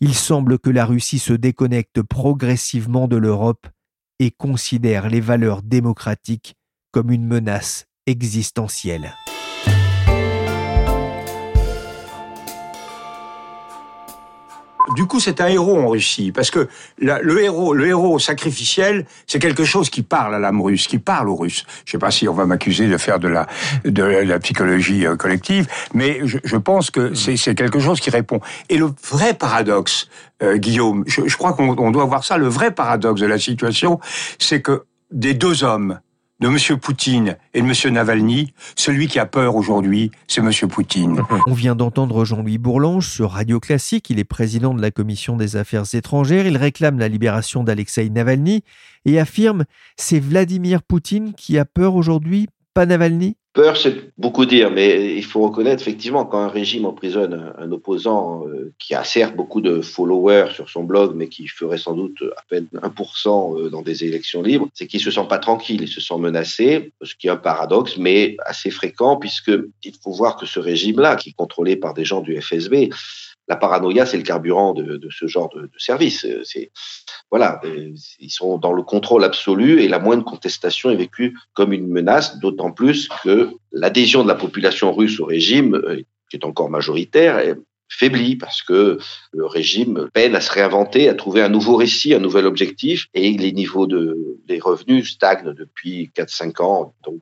Il 0.00 0.16
semble 0.16 0.58
que 0.58 0.68
la 0.68 0.84
Russie 0.84 1.20
se 1.20 1.32
déconnecte 1.32 2.02
progressivement 2.02 3.06
de 3.06 3.16
l'Europe 3.16 3.68
et 4.18 4.32
considère 4.32 5.08
les 5.08 5.20
valeurs 5.20 5.62
démocratiques 5.62 6.56
comme 6.90 7.12
une 7.12 7.24
menace 7.24 7.86
existentielle. 8.06 9.14
Du 14.94 15.06
coup, 15.06 15.20
c'est 15.20 15.40
un 15.40 15.46
héros 15.46 15.78
en 15.78 15.88
Russie, 15.88 16.32
parce 16.32 16.50
que 16.50 16.68
le 16.98 17.42
héros, 17.42 17.74
le 17.74 17.86
héros 17.86 18.18
sacrificiel, 18.18 19.06
c'est 19.26 19.38
quelque 19.38 19.64
chose 19.64 19.90
qui 19.90 20.02
parle 20.02 20.34
à 20.34 20.38
l'âme 20.38 20.60
russe, 20.60 20.86
qui 20.86 20.98
parle 20.98 21.28
aux 21.28 21.36
Russes. 21.36 21.64
Je 21.84 21.92
sais 21.92 21.98
pas 21.98 22.10
si 22.10 22.28
on 22.28 22.34
va 22.34 22.46
m'accuser 22.46 22.88
de 22.88 22.96
faire 22.96 23.18
de 23.18 23.28
la 23.28 23.46
de 23.84 24.02
la 24.02 24.38
psychologie 24.38 25.06
euh, 25.06 25.16
collective, 25.16 25.66
mais 25.94 26.20
je, 26.24 26.56
pense 26.56 26.90
que 26.90 27.14
c'est 27.14 27.54
quelque 27.54 27.80
chose 27.80 28.00
qui 28.00 28.10
répond. 28.10 28.40
Et 28.68 28.76
le 28.76 28.90
vrai 29.08 29.34
paradoxe, 29.34 30.08
euh, 30.42 30.56
Guillaume, 30.56 31.04
je, 31.06 31.22
je 31.26 31.36
crois 31.36 31.52
qu'on 31.54 31.90
doit 31.90 32.04
voir 32.04 32.24
ça. 32.24 32.36
Le 32.36 32.48
vrai 32.48 32.70
paradoxe 32.70 33.20
de 33.20 33.26
la 33.26 33.38
situation, 33.38 34.00
c'est 34.38 34.60
que 34.60 34.84
des 35.10 35.34
deux 35.34 35.64
hommes 35.64 36.00
de 36.40 36.48
M. 36.48 36.78
Poutine 36.78 37.36
et 37.54 37.62
de 37.62 37.66
M. 37.66 37.92
Navalny, 37.92 38.52
celui 38.76 39.08
qui 39.08 39.18
a 39.18 39.26
peur 39.26 39.56
aujourd'hui, 39.56 40.10
c'est 40.26 40.40
M. 40.40 40.50
Poutine. 40.68 41.22
On 41.46 41.52
vient 41.52 41.74
d'entendre 41.74 42.24
Jean-Louis 42.24 42.58
Bourlange 42.58 43.08
sur 43.08 43.32
Radio 43.32 43.60
Classique. 43.60 44.08
Il 44.10 44.18
est 44.18 44.24
président 44.24 44.74
de 44.74 44.80
la 44.80 44.90
Commission 44.90 45.36
des 45.36 45.56
Affaires 45.56 45.84
étrangères. 45.92 46.46
Il 46.46 46.56
réclame 46.56 46.98
la 46.98 47.08
libération 47.08 47.62
d'Alexei 47.62 48.08
Navalny 48.08 48.62
et 49.04 49.18
affirme 49.20 49.64
c'est 49.96 50.20
Vladimir 50.20 50.82
Poutine 50.82 51.34
qui 51.34 51.58
a 51.58 51.64
peur 51.64 51.94
aujourd'hui, 51.94 52.48
pas 52.74 52.86
Navalny 52.86 53.36
Peur, 53.52 53.76
c'est 53.76 54.16
beaucoup 54.16 54.46
dire, 54.46 54.70
mais 54.70 55.16
il 55.16 55.24
faut 55.24 55.40
reconnaître 55.40 55.82
effectivement 55.82 56.24
quand 56.24 56.38
un 56.38 56.48
régime 56.48 56.86
emprisonne 56.86 57.52
un, 57.58 57.72
opposant 57.72 58.46
euh, 58.46 58.72
qui 58.78 58.94
a 58.94 59.02
certes 59.02 59.34
beaucoup 59.34 59.60
de 59.60 59.80
followers 59.80 60.52
sur 60.54 60.70
son 60.70 60.84
blog, 60.84 61.16
mais 61.16 61.26
qui 61.26 61.48
ferait 61.48 61.76
sans 61.76 61.94
doute 61.94 62.22
à 62.36 62.42
peine 62.48 62.68
1% 62.74 63.58
euh, 63.58 63.68
dans 63.68 63.82
des 63.82 64.04
élections 64.04 64.40
libres, 64.40 64.68
c'est 64.72 64.86
qu'il 64.86 65.00
se 65.00 65.10
sent 65.10 65.26
pas 65.28 65.38
tranquille, 65.38 65.82
il 65.82 65.88
se 65.88 66.00
sent 66.00 66.16
menacé, 66.18 66.92
ce 67.02 67.16
qui 67.16 67.26
est 67.26 67.30
un 67.30 67.36
paradoxe, 67.36 67.96
mais 67.96 68.36
assez 68.46 68.70
fréquent 68.70 69.16
puisque 69.16 69.50
il 69.82 69.94
faut 70.00 70.12
voir 70.12 70.36
que 70.36 70.46
ce 70.46 70.60
régime-là, 70.60 71.16
qui 71.16 71.30
est 71.30 71.36
contrôlé 71.36 71.74
par 71.74 71.92
des 71.92 72.04
gens 72.04 72.20
du 72.20 72.40
FSB, 72.40 72.90
la 73.50 73.56
paranoïa, 73.56 74.06
c'est 74.06 74.16
le 74.16 74.22
carburant 74.22 74.74
de, 74.74 75.08
ce 75.10 75.26
genre 75.26 75.50
de, 75.52 75.68
service. 75.76 76.24
C'est 76.44 76.70
voilà, 77.32 77.60
ils 78.20 78.30
sont 78.30 78.58
dans 78.58 78.72
le 78.72 78.84
contrôle 78.84 79.24
absolu 79.24 79.82
et 79.82 79.88
la 79.88 79.98
moindre 79.98 80.24
contestation 80.24 80.88
est 80.90 80.96
vécue 80.96 81.36
comme 81.52 81.72
une 81.72 81.88
menace, 81.88 82.38
d'autant 82.38 82.70
plus 82.70 83.08
que 83.24 83.50
l'adhésion 83.72 84.22
de 84.22 84.28
la 84.28 84.36
population 84.36 84.92
russe 84.92 85.18
au 85.18 85.24
régime, 85.24 85.74
euh, 85.74 85.96
qui 86.30 86.36
est 86.36 86.44
encore 86.44 86.70
majoritaire, 86.70 87.42
faiblit 87.88 88.36
parce 88.36 88.62
que 88.62 88.98
le 89.32 89.46
régime 89.46 90.08
peine 90.14 90.36
à 90.36 90.40
se 90.40 90.52
réinventer, 90.52 91.08
à 91.08 91.14
trouver 91.14 91.42
un 91.42 91.48
nouveau 91.48 91.74
récit, 91.74 92.14
un 92.14 92.20
nouvel 92.20 92.46
objectif, 92.46 93.08
et 93.14 93.32
les 93.32 93.50
niveaux 93.50 93.88
de 93.88 94.38
des 94.46 94.60
revenus 94.60 95.10
stagnent 95.10 95.52
depuis 95.54 96.10
4-5 96.16 96.62
ans. 96.62 96.94
Donc, 97.04 97.20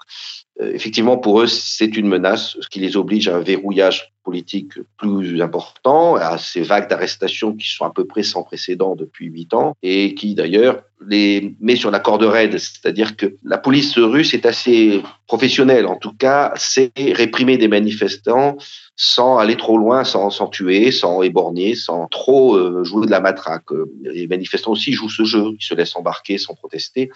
euh, 0.60 0.72
effectivement, 0.74 1.16
pour 1.16 1.40
eux, 1.40 1.46
c'est 1.46 1.96
une 1.96 2.08
menace, 2.08 2.56
ce 2.60 2.68
qui 2.68 2.80
les 2.80 2.96
oblige 2.98 3.28
à 3.28 3.36
un 3.36 3.40
verrouillage 3.40 4.12
politique 4.28 4.74
plus 4.98 5.40
important, 5.40 6.16
à 6.16 6.36
ces 6.36 6.60
vagues 6.60 6.90
d'arrestations 6.90 7.54
qui 7.54 7.66
sont 7.66 7.86
à 7.86 7.90
peu 7.90 8.04
près 8.04 8.22
sans 8.22 8.42
précédent 8.42 8.94
depuis 8.94 9.24
huit 9.24 9.54
ans, 9.54 9.74
et 9.82 10.14
qui 10.14 10.34
d'ailleurs 10.34 10.82
les 11.06 11.54
met 11.62 11.76
sur 11.76 11.90
la 11.90 11.98
corde 11.98 12.24
raide. 12.24 12.58
C'est-à-dire 12.58 13.16
que 13.16 13.36
la 13.42 13.56
police 13.56 13.96
russe 13.96 14.34
est 14.34 14.44
assez 14.44 15.02
professionnelle, 15.26 15.86
en 15.86 15.96
tout 15.96 16.12
cas, 16.12 16.52
c'est 16.56 16.92
réprimer 16.96 17.56
des 17.56 17.68
manifestants 17.68 18.58
sans 18.96 19.38
aller 19.38 19.56
trop 19.56 19.78
loin, 19.78 20.04
sans, 20.04 20.28
sans 20.28 20.48
tuer, 20.48 20.92
sans 20.92 21.22
éborgner, 21.22 21.74
sans 21.74 22.06
trop 22.08 22.54
euh, 22.54 22.84
jouer 22.84 23.06
de 23.06 23.10
la 23.10 23.20
matraque. 23.20 23.70
Les 24.02 24.26
manifestants 24.26 24.72
aussi 24.72 24.92
jouent 24.92 25.08
ce 25.08 25.24
jeu, 25.24 25.54
ils 25.58 25.64
se 25.64 25.74
laissent 25.74 25.96
embarquer 25.96 26.36
sans 26.36 26.54
protester. 26.54 27.10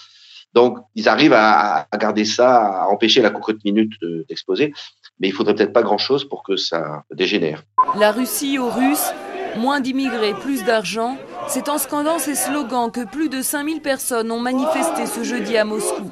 Donc, 0.54 0.78
ils 0.94 1.08
arrivent 1.08 1.34
à, 1.34 1.86
garder 1.98 2.24
ça, 2.24 2.82
à 2.82 2.86
empêcher 2.88 3.22
la 3.22 3.30
cocotte 3.30 3.64
minute 3.64 3.92
d'exploser. 4.28 4.72
mais 5.18 5.28
il 5.28 5.32
faudrait 5.32 5.54
peut-être 5.54 5.72
pas 5.72 5.82
grand-chose 5.82 6.28
pour 6.28 6.42
que 6.42 6.56
ça 6.56 7.04
dégénère. 7.12 7.62
La 7.98 8.12
Russie 8.12 8.58
aux 8.58 8.70
Russes, 8.70 9.12
moins 9.56 9.80
d'immigrés, 9.80 10.34
plus 10.34 10.64
d'argent, 10.64 11.16
c'est 11.48 11.68
en 11.68 11.78
scandant 11.78 12.18
ces 12.18 12.34
slogans 12.34 12.90
que 12.90 13.04
plus 13.04 13.28
de 13.28 13.42
5000 13.42 13.80
personnes 13.80 14.30
ont 14.30 14.40
manifesté 14.40 15.06
ce 15.06 15.22
jeudi 15.22 15.56
à 15.56 15.64
Moscou. 15.64 16.10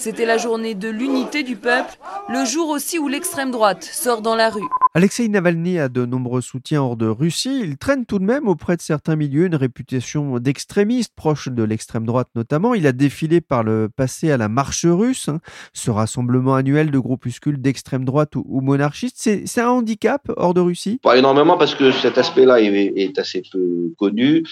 C'était 0.00 0.24
la 0.24 0.38
journée 0.38 0.74
de 0.74 0.88
l'unité 0.88 1.42
du 1.42 1.56
peuple, 1.56 1.98
le 2.30 2.46
jour 2.46 2.70
aussi 2.70 2.98
où 2.98 3.06
l'extrême 3.06 3.50
droite 3.50 3.84
sort 3.84 4.22
dans 4.22 4.34
la 4.34 4.48
rue. 4.48 4.64
Alexei 4.94 5.28
Navalny 5.28 5.78
a 5.78 5.90
de 5.90 6.06
nombreux 6.06 6.40
soutiens 6.40 6.80
hors 6.80 6.96
de 6.96 7.06
Russie. 7.06 7.60
Il 7.62 7.76
traîne 7.76 8.06
tout 8.06 8.18
de 8.18 8.24
même 8.24 8.48
auprès 8.48 8.78
de 8.78 8.80
certains 8.80 9.14
milieux 9.14 9.44
une 9.44 9.56
réputation 9.56 10.38
d'extrémiste, 10.38 11.12
proche 11.14 11.48
de 11.48 11.62
l'extrême 11.62 12.06
droite 12.06 12.28
notamment. 12.34 12.72
Il 12.72 12.86
a 12.86 12.92
défilé 12.92 13.42
par 13.42 13.62
le 13.62 13.90
passé 13.94 14.30
à 14.30 14.38
la 14.38 14.48
marche 14.48 14.86
russe, 14.86 15.28
hein, 15.28 15.40
ce 15.74 15.90
rassemblement 15.90 16.54
annuel 16.54 16.90
de 16.90 16.98
groupuscules 16.98 17.60
d'extrême 17.60 18.06
droite 18.06 18.36
ou, 18.36 18.62
monarchistes. 18.62 19.18
C'est 19.18 19.60
un 19.60 19.68
handicap 19.68 20.32
hors 20.38 20.54
de 20.54 20.60
Russie? 20.60 20.98
Pas 21.02 21.18
énormément 21.18 21.58
parce 21.58 21.74
que 21.74 21.92
cet 21.92 22.16
aspect-là 22.16 22.62
est, 22.62 23.18
assez 23.18 23.42
peu 23.52 23.92
connu. 23.98 24.44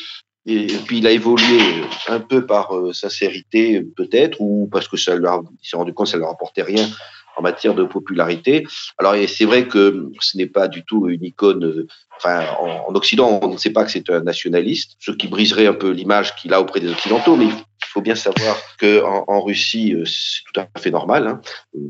Et 0.50 0.66
puis 0.86 0.98
il 0.98 1.06
a 1.06 1.10
évolué 1.10 1.60
un 2.08 2.20
peu 2.20 2.46
par 2.46 2.74
euh, 2.74 2.94
sincérité 2.94 3.82
peut-être, 3.82 4.40
ou 4.40 4.66
parce 4.72 4.88
que 4.88 4.96
ça 4.96 5.14
il 5.14 5.68
s'est 5.68 5.76
rendu 5.76 5.92
compte 5.92 6.06
que 6.06 6.10
ça 6.12 6.16
ne 6.16 6.22
leur 6.22 6.30
apportait 6.30 6.62
rien 6.62 6.88
en 7.36 7.42
matière 7.42 7.74
de 7.74 7.84
popularité. 7.84 8.66
Alors 8.96 9.14
c'est 9.28 9.44
vrai 9.44 9.68
que 9.68 10.10
ce 10.20 10.38
n'est 10.38 10.46
pas 10.46 10.66
du 10.66 10.84
tout 10.84 11.06
une 11.10 11.22
icône. 11.22 11.64
Euh, 11.64 11.86
enfin, 12.16 12.46
en, 12.60 12.94
Occident, 12.94 13.40
on 13.42 13.52
ne 13.52 13.58
sait 13.58 13.74
pas 13.74 13.84
que 13.84 13.90
c'est 13.90 14.08
un 14.08 14.22
nationaliste, 14.22 14.96
ce 14.98 15.12
qui 15.12 15.28
briserait 15.28 15.66
un 15.66 15.74
peu 15.74 15.90
l'image 15.90 16.34
qu'il 16.36 16.54
a 16.54 16.62
auprès 16.62 16.80
des 16.80 16.90
Occidentaux. 16.90 17.36
Mais 17.36 17.44
il 17.44 17.86
faut 17.86 18.00
bien 18.00 18.14
savoir 18.14 18.56
que 18.78 19.02
en, 19.04 19.42
Russie, 19.42 19.92
euh, 19.92 20.06
c'est 20.06 20.40
tout 20.50 20.60
à 20.60 20.80
fait 20.80 20.90
normal. 20.90 21.26
Hein, 21.26 21.40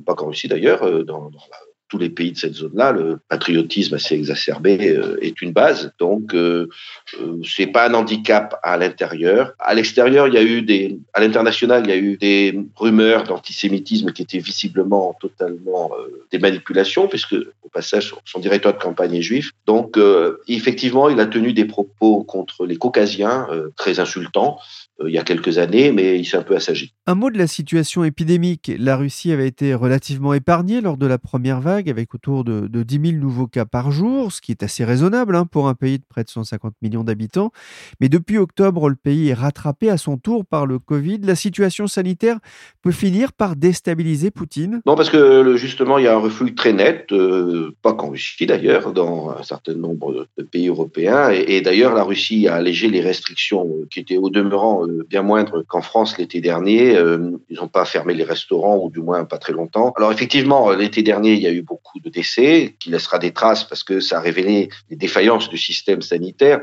pas 0.05 0.17
qu'en 0.17 0.27
Russie 0.27 0.49
d'ailleurs, 0.49 0.81
dans, 1.05 1.31
dans 1.31 1.47
la 1.49 1.68
tous 1.89 1.99
les 1.99 2.11
pays 2.11 2.33
de 2.33 2.37
cette 2.37 2.55
zone-là, 2.55 2.93
le 2.93 3.19
patriotisme 3.29 3.95
assez 3.95 4.15
exacerbé 4.15 4.97
euh, 4.97 5.19
est 5.23 5.41
une 5.41 5.53
base. 5.53 5.93
Donc, 5.99 6.35
euh, 6.35 6.69
euh, 7.21 7.41
c'est 7.45 7.67
pas 7.67 7.89
un 7.89 7.95
handicap 7.95 8.59
à 8.63 8.77
l'intérieur. 8.77 9.53
À 9.59 9.75
l'extérieur, 9.75 10.29
il 10.29 10.35
y 10.35 10.37
a 10.37 10.43
eu 10.43 10.63
des, 10.63 10.99
à 11.15 11.21
l'international, 11.21 11.83
il 11.85 11.91
y 11.91 11.93
a 11.93 11.97
eu 11.97 12.17
des 12.17 12.59
rumeurs 12.77 13.25
d'antisémitisme 13.25 14.13
qui 14.13 14.23
étaient 14.23 14.39
visiblement 14.39 15.17
totalement 15.21 15.91
des 16.31 16.39
manipulations, 16.39 17.09
puisque 17.09 17.35
au 17.35 17.69
passage, 17.73 18.15
son 18.25 18.41
directeur 18.41 18.75
de 18.75 18.79
campagne 18.79 19.15
est 19.15 19.23
juif. 19.23 19.53
Donc, 19.67 19.99
effectivement, 20.47 21.09
il 21.09 21.19
a 21.21 21.27
tenu 21.27 21.53
des 21.53 21.65
propos 21.65 22.23
contre 22.23 22.67
les 22.67 22.77
caucasiens 22.77 23.47
très 23.77 24.01
insultants. 24.01 24.59
Euh, 25.01 25.09
il 25.09 25.15
y 25.15 25.19
a 25.19 25.23
quelques 25.23 25.59
années, 25.59 25.93
mais 25.93 26.19
il 26.19 26.25
s'est 26.25 26.37
un 26.37 26.43
peu 26.43 26.57
assagi. 26.57 26.93
Un 27.07 27.15
mot 27.15 27.31
de 27.31 27.39
la 27.39 27.47
situation 27.47 28.05
épidémique. 28.05 28.73
La 28.79 28.97
Russie 28.97 29.33
avait 29.33 29.47
été 29.47 29.75
relativement 29.75 30.35
épargnée 30.35 30.81
lors 30.81 30.97
de 30.97 31.07
la 31.07 31.19
première 31.19 31.61
vague, 31.61 31.89
avec 31.89 32.15
autour 32.15 32.45
de, 32.45 32.67
de 32.67 32.83
10 32.83 33.11
000 33.13 33.23
nouveaux 33.23 33.47
cas 33.47 33.65
par 33.65 33.91
jour, 33.91 34.33
ce 34.33 34.41
qui 34.41 34.53
est 34.53 34.63
assez 34.63 34.85
raisonnable 34.85 35.37
hein, 35.37 35.47
pour 35.47 35.69
un 35.69 35.75
pays 35.75 35.99
de 35.99 36.05
près 36.09 36.25
de 36.25 36.29
150 36.29 36.75
millions 36.83 37.05
d'habitants. 37.05 37.53
Mais 38.01 38.09
depuis 38.09 38.39
octobre, 38.39 38.89
le 38.89 38.97
pays 38.97 39.29
est 39.29 39.35
rattrapé 39.35 39.91
à 39.91 39.97
son 39.97 40.17
tour 40.17 40.45
par 40.45 40.67
le 40.67 40.79
Covid. 40.79 41.19
La 41.23 41.35
situation 41.35 41.87
sanitaire 41.87 42.39
peut 42.83 42.93
finir 42.93 43.33
par 43.33 43.57
déstabiliser 43.57 44.31
Poutine 44.31 44.81
Non, 44.87 44.97
parce 44.97 45.11
que 45.11 45.57
justement, 45.57 45.99
il 45.99 46.05
y 46.05 46.09
a 46.09 46.15
un 46.15 46.19
reflux 46.19 46.55
très 46.55 46.73
net, 46.73 47.07
euh, 47.13 47.75
pas 47.83 47.95
qu'en 47.95 48.11
Russie 48.11 48.47
d'ailleurs, 48.47 48.93
dans 48.93 49.31
un 49.31 49.43
certain 49.43 49.75
nombre 49.75 50.27
de 50.37 50.43
pays 50.43 50.69
européens. 50.69 51.31
Et, 51.31 51.57
et 51.57 51.61
d'ailleurs, 51.61 51.95
la 51.95 52.03
Russie 52.03 52.49
a 52.49 52.55
allégé 52.55 52.89
les 52.89 53.01
restrictions 53.01 53.69
qui 53.91 54.01
étaient 54.01 54.17
au 54.17 54.31
demeurant 54.31 54.87
euh, 54.87 54.88
bien 55.09 55.23
moindre 55.23 55.63
qu'en 55.63 55.83
France 55.83 56.19
l'été 56.19 56.41
dernier. 56.41 56.97
Euh, 56.97 57.31
ils 57.49 57.57
n'ont 57.57 57.69
pas 57.69 57.85
fermé 57.85 58.15
les 58.15 58.25
restaurants, 58.25 58.79
ou 58.79 58.91
du 58.91 59.01
moins 59.01 59.25
pas 59.25 59.39
très 59.39 59.53
longtemps. 59.53 59.93
Alors 59.97 60.13
effectivement, 60.13 60.71
l'été 60.73 61.03
dernier, 61.03 61.35
il 61.35 61.41
y 61.41 61.47
a 61.47 61.53
eu 61.53 61.63
beaucoup 61.63 62.01
de 62.01 62.11
décès, 62.11 62.77
qui 62.79 62.91
laissera 62.91 63.19
des 63.19 63.33
traces 63.33 63.65
parce 63.65 63.85
que 63.85 64.01
ça 64.01 64.19
a 64.19 64.21
révélé 64.21 64.69
les 64.91 64.97
défaillances 64.97 65.49
du 65.49 65.59
système 65.59 66.03
sanitaire. 66.03 66.61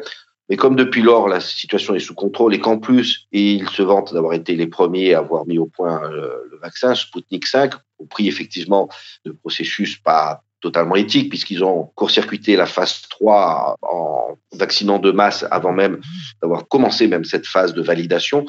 Mais 0.50 0.58
comme 0.58 0.76
depuis 0.76 1.02
lors, 1.02 1.28
la 1.28 1.40
situation 1.40 1.96
est 1.96 2.00
sous 2.00 2.14
contrôle 2.14 2.54
et 2.54 2.60
qu'en 2.60 2.78
plus, 2.78 3.28
ils 3.32 3.68
se 3.70 3.82
vantent 3.82 4.14
d'avoir 4.14 4.34
été 4.34 4.56
les 4.56 4.68
premiers 4.68 5.16
à 5.16 5.20
avoir 5.20 5.48
mis 5.48 5.58
au 5.58 5.66
point 5.66 6.04
euh, 6.04 6.36
le 6.52 6.58
vaccin 6.60 6.94
Sputnik 6.94 7.48
5, 7.48 7.74
au 7.98 8.06
prix 8.06 8.28
effectivement 8.28 8.88
de 9.26 9.32
processus 9.32 9.98
pas 9.98 10.44
totalement 10.66 10.96
éthique, 10.96 11.30
puisqu'ils 11.30 11.64
ont 11.64 11.92
court-circuité 11.94 12.56
la 12.56 12.66
phase 12.66 13.04
3 13.10 13.76
en 13.84 14.36
vaccinant 14.52 14.98
de 14.98 15.12
masse 15.12 15.46
avant 15.52 15.72
même 15.72 16.02
d'avoir 16.42 16.68
commencé 16.68 17.08
même 17.08 17.24
cette 17.24 17.46
phase 17.46 17.76
de 17.76 17.84
validation. 17.84 18.48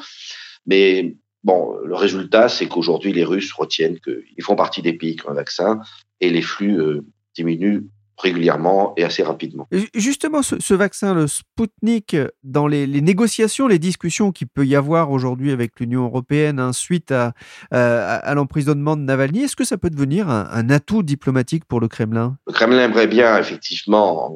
Mais 0.65 1.15
bon, 1.43 1.77
le 1.85 1.93
résultat, 1.93 2.49
c'est 2.49 2.67
qu'aujourd'hui, 2.67 3.13
les 3.13 3.23
Russes 3.23 3.53
retiennent 3.53 3.99
qu'ils 3.99 4.43
font 4.43 4.55
partie 4.55 4.81
des 4.81 4.93
pays 4.93 5.15
qui 5.15 5.27
ont 5.27 5.29
un 5.29 5.35
vaccin 5.35 5.79
et 6.19 6.31
les 6.31 6.41
flux 6.41 6.79
euh, 6.79 7.05
diminuent 7.35 7.83
régulièrement 8.17 8.93
et 8.97 9.03
assez 9.03 9.23
rapidement. 9.23 9.67
Justement, 9.93 10.41
ce, 10.41 10.73
vaccin, 10.73 11.13
le 11.13 11.27
Sputnik, 11.27 12.15
dans 12.43 12.67
les, 12.67 12.87
négociations, 12.87 13.67
les 13.67 13.79
discussions 13.79 14.31
qu'il 14.31 14.47
peut 14.47 14.65
y 14.65 14.75
avoir 14.75 15.11
aujourd'hui 15.11 15.51
avec 15.51 15.79
l'Union 15.79 16.05
européenne 16.05 16.59
hein, 16.59 16.73
suite 16.73 17.11
à, 17.11 17.33
à, 17.71 18.33
l'emprisonnement 18.33 18.95
de 18.95 19.01
Navalny, 19.01 19.43
est-ce 19.43 19.55
que 19.55 19.65
ça 19.65 19.77
peut 19.77 19.89
devenir 19.89 20.29
un, 20.29 20.69
atout 20.69 21.03
diplomatique 21.03 21.65
pour 21.65 21.79
le 21.79 21.87
Kremlin? 21.87 22.37
Le 22.47 22.53
Kremlin 22.53 22.85
aimerait 22.85 23.07
bien, 23.07 23.37
effectivement, 23.37 24.33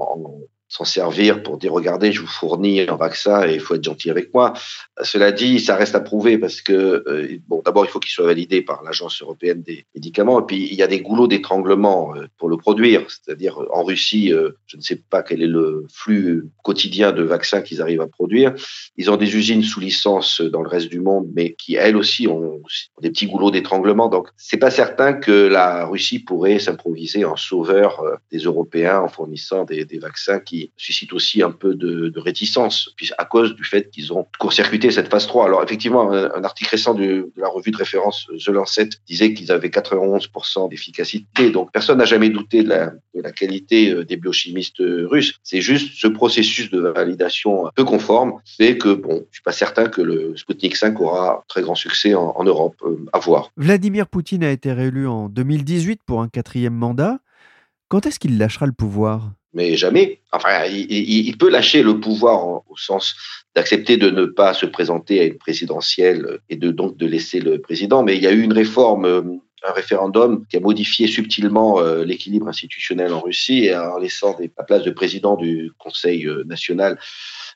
s'en 0.71 0.86
servir 0.86 1.43
pour 1.43 1.57
dire 1.57 1.73
regardez, 1.73 2.13
je 2.13 2.21
vous 2.21 2.27
fournis 2.27 2.79
un 2.79 2.95
vaccin 2.95 3.45
et 3.45 3.55
il 3.55 3.60
faut 3.60 3.75
être 3.75 3.84
gentil 3.84 4.10
avec 4.10 4.34
moi. 4.34 4.53
Cela 5.03 5.34
dit, 5.34 5.60
ça 5.60 5.75
reste 5.75 5.95
à 5.95 5.99
prouver 5.99 6.38
parce 6.38 6.62
que 6.62 7.03
euh, 7.07 7.39
bon, 7.49 7.62
d'abord 7.65 7.84
il 7.84 7.89
faut 7.89 7.99
qu'il 7.99 8.12
soit 8.12 8.25
validé 8.25 8.62
par 8.62 8.81
l'agence 8.81 9.21
européenne 9.21 9.63
des 9.63 9.86
médicaments 9.93 10.39
et 10.39 10.45
puis 10.45 10.69
il 10.71 10.75
y 10.75 10.81
a 10.81 10.88
des 10.88 11.01
goulots 11.01 11.27
d'étranglement 11.27 12.15
euh, 12.15 12.27
pour 12.38 12.47
le 12.47 12.55
produire. 12.55 13.03
C'est-à-dire 13.10 13.60
en 13.69 13.84
Russie, 13.84 14.31
euh, 14.31 14.51
je 14.65 14.77
ne 14.77 14.81
sais 14.81 14.95
pas 14.95 15.23
quel 15.23 15.43
est 15.43 15.47
le 15.47 15.86
flux 15.93 16.47
quotidien 16.63 17.12
de 17.12 17.21
vaccins 17.21 17.62
qu'ils 17.62 17.81
arrivent 17.81 17.99
à 17.99 18.07
produire. 18.07 18.53
Ils 18.95 19.12
ont 19.12 19.17
des 19.17 19.36
usines 19.36 19.63
sous 19.63 19.81
licence 19.81 20.39
dans 20.39 20.62
le 20.62 20.69
reste 20.69 20.88
du 20.88 21.01
monde, 21.01 21.27
mais 21.36 21.51
qui 21.51 21.75
elles 21.75 21.97
aussi 21.97 22.29
ont 22.29 22.62
des 23.01 23.10
petits 23.10 23.27
goulots 23.27 23.51
d'étranglement. 23.51 24.07
Donc 24.07 24.29
c'est 24.38 24.55
pas 24.55 24.71
certain 24.71 25.12
que 25.12 25.47
la 25.47 25.86
Russie 25.86 26.19
pourrait 26.19 26.60
s'improviser 26.60 27.25
en 27.25 27.36
sauveur 27.36 28.01
des 28.31 28.39
Européens 28.39 29.01
en 29.01 29.10
fournissant 29.10 29.65
des 29.65 29.99
vaccins 29.99 30.39
qui 30.39 30.61
suscite 30.78 31.13
aussi 31.13 31.41
un 31.41 31.52
peu 31.52 31.76
de, 31.76 32.12
réticence, 32.17 32.93
puis 32.95 33.10
à 33.17 33.26
cause 33.26 33.56
du 33.56 33.63
fait 33.63 33.89
qu'ils 33.89 34.13
ont 34.13 34.28
court-circuité 34.39 34.91
cette 34.91 35.10
phase 35.10 35.26
3. 35.28 35.45
Alors 35.45 35.63
effectivement, 35.63 36.12
un, 36.12 36.43
article 36.43 36.69
récent 36.69 36.93
de, 36.93 37.32
la 37.36 37.47
revue 37.47 37.71
de 37.71 37.78
référence 37.78 38.28
The 38.45 38.50
Lancet 38.50 38.89
disait 39.08 39.34
qu'ils 39.34 39.52
avaient 39.52 39.69
91% 39.69 40.69
d'efficacité, 40.69 41.50
donc 41.50 41.71
personne 41.71 41.97
n'a 41.97 42.06
jamais 42.06 42.30
douté 42.30 42.63
de 42.63 42.69
la, 42.69 43.32
qualité 43.32 43.91
euh, 43.91 44.04
des 44.04 44.17
biochimistes 44.17 44.80
russes. 44.80 45.36
C'est 45.43 45.62
juste 45.62 45.93
ce 45.95 46.08
processus 46.08 46.69
de 46.69 46.80
validation 46.80 47.69
peu 47.76 47.84
conforme 47.84 48.39
fait 48.45 48.78
que, 48.78 48.93
bon, 48.93 49.26
je 49.32 49.38
suis 49.38 49.43
pas 49.43 49.52
certain 49.52 49.88
que 49.88 50.02
le 50.02 50.36
Sputnik 50.36 50.76
5 50.76 51.00
aura 51.00 51.43
très 51.47 51.62
grand 51.62 51.76
succès 51.76 52.13
en, 52.13 52.43
Europe. 52.43 52.76
Euh, 52.84 53.06
à 53.13 53.19
voir. 53.19 53.52
Vladimir 53.58 54.08
Poutine 54.08 54.43
a 54.43 54.52
été 54.52 54.71
réélu 54.74 55.08
en 55.08 55.30
2018 55.30 56.02
pour 56.06 56.21
un 56.21 56.30
quatrième 56.30 56.74
mandat. 56.74 57.19
Quand 57.88 58.06
est-ce 58.06 58.19
qu'il 58.19 58.38
lâchera 58.38 58.65
le 58.65 58.71
pouvoir? 58.71 59.32
Mais 59.54 59.76
jamais. 59.76 60.20
Enfin, 60.32 60.66
il, 60.66 61.38
peut 61.38 61.50
lâcher 61.50 61.84
le 61.84 62.00
pouvoir 62.00 62.48
au 62.48 62.78
sens 62.78 63.16
d'accepter 63.56 63.98
de 63.98 64.10
ne 64.10 64.26
pas 64.26 64.54
se 64.54 64.66
présenter 64.66 65.20
à 65.20 65.24
une 65.26 65.38
présidentielle 65.38 66.40
et 66.50 66.56
de 66.56 66.72
donc 66.72 66.98
de 66.98 67.06
laisser 67.06 67.40
le 67.40 67.60
président. 67.60 68.04
Mais 68.04 68.16
il 68.16 68.24
y 68.24 68.28
a 68.28 68.32
eu 68.32 68.42
une 68.42 68.54
réforme, 68.54 69.06
euh, 69.06 69.22
un 69.68 69.74
référendum 69.74 70.46
qui 70.50 70.58
a 70.58 70.62
modifié 70.62 71.08
subtilement 71.08 71.80
euh, 71.80 72.06
l'équilibre 72.06 72.48
institutionnel 72.48 73.14
en 73.14 73.20
Russie 73.20 73.66
et 73.66 73.76
en 73.76 73.98
laissant 73.98 74.38
la 74.58 74.64
place 74.64 74.84
de 74.84 74.92
président 74.92 75.36
du 75.36 75.72
Conseil 75.78 76.26
euh, 76.28 76.44
national 76.46 76.98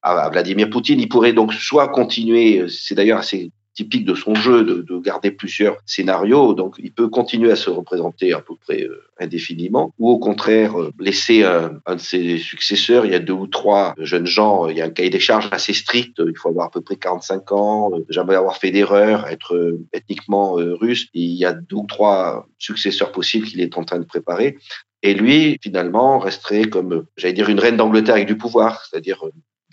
à 0.04 0.30
Vladimir 0.30 0.70
Poutine. 0.70 1.00
Il 1.00 1.10
pourrait 1.10 1.34
donc 1.34 1.54
soit 1.54 1.88
continuer, 1.88 2.66
c'est 2.68 2.94
d'ailleurs 2.94 3.20
assez 3.20 3.52
typique 3.76 4.06
de 4.06 4.16
son 4.16 4.34
jeu 4.34 4.64
de, 4.64 4.82
de, 4.82 5.00
garder 5.00 5.32
plusieurs 5.32 5.78
scénarios. 5.86 6.54
Donc, 6.54 6.76
il 6.80 6.92
peut 6.92 7.10
continuer 7.10 7.52
à 7.52 7.56
se 7.56 7.70
représenter 7.70 8.34
à 8.34 8.40
peu 8.40 8.56
près 8.56 8.84
euh, 8.84 9.04
indéfiniment, 9.20 9.94
ou 10.00 10.10
au 10.10 10.18
contraire 10.18 10.80
euh, 10.80 10.92
laisser 11.00 11.44
un, 11.44 11.80
un, 11.86 11.96
de 11.96 12.02
ses 12.02 12.38
successeurs. 12.38 13.06
Il 13.06 13.12
y 13.12 13.16
a 13.16 13.20
deux 13.20 13.34
ou 13.34 13.48
trois 13.48 13.94
jeunes 13.98 14.26
gens. 14.26 14.68
Il 14.68 14.78
y 14.78 14.82
a 14.82 14.86
un 14.86 14.90
cahier 14.90 15.10
des 15.10 15.20
charges 15.20 15.50
assez 15.52 15.74
strict. 15.74 16.22
Il 16.26 16.38
faut 16.38 16.50
avoir 16.50 16.68
à 16.68 16.72
peu 16.72 16.82
près 16.82 16.96
45 16.96 17.52
ans, 17.52 17.92
euh, 17.94 18.06
jamais 18.10 18.36
avoir 18.36 18.58
fait 18.58 18.72
d'erreur, 18.72 19.28
être 19.28 19.78
ethniquement 19.94 20.54
russe. 20.54 21.08
il 21.14 21.36
y 21.36 21.46
a 21.46 21.54
deux 21.54 21.76
ou 21.76 21.86
trois 21.88 22.48
successeurs 22.58 23.12
possibles 23.12 23.46
qu'il 23.46 23.62
est 23.62 23.78
en 23.78 23.84
train 23.84 24.00
de 24.00 24.06
préparer. 24.06 24.58
Et 25.04 25.14
lui, 25.14 25.60
finalement, 25.62 26.18
resterait 26.18 26.66
comme, 26.66 27.06
j'allais 27.18 27.34
dire, 27.34 27.50
une 27.50 27.60
reine 27.60 27.78
d'Angleterre 27.78 28.16
avec 28.16 28.28
du 28.28 28.38
pouvoir, 28.38 28.84
c'est-à-dire 28.86 29.24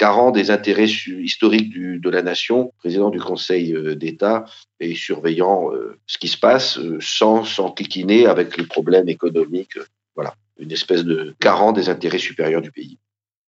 garant 0.02 0.32
des 0.32 0.50
intérêts 0.50 0.88
historiques 0.88 1.72
de 1.78 2.10
la 2.10 2.22
nation, 2.22 2.72
président 2.78 3.08
du 3.08 3.20
Conseil 3.20 3.72
euh, 3.72 3.94
d'État 3.94 4.46
et 4.80 4.96
surveillant 4.96 5.70
euh, 5.72 5.96
ce 6.08 6.18
qui 6.18 6.26
se 6.26 6.36
passe 6.36 6.76
euh, 6.76 6.98
sans 7.00 7.44
s'enquiquiner 7.44 8.26
avec 8.26 8.56
les 8.56 8.66
problèmes 8.66 9.08
économiques. 9.08 9.78
Voilà, 10.16 10.34
une 10.58 10.72
espèce 10.72 11.04
de 11.04 11.36
garant 11.40 11.70
des 11.70 11.88
intérêts 11.88 12.18
supérieurs 12.18 12.62
du 12.62 12.72
pays. 12.72 12.98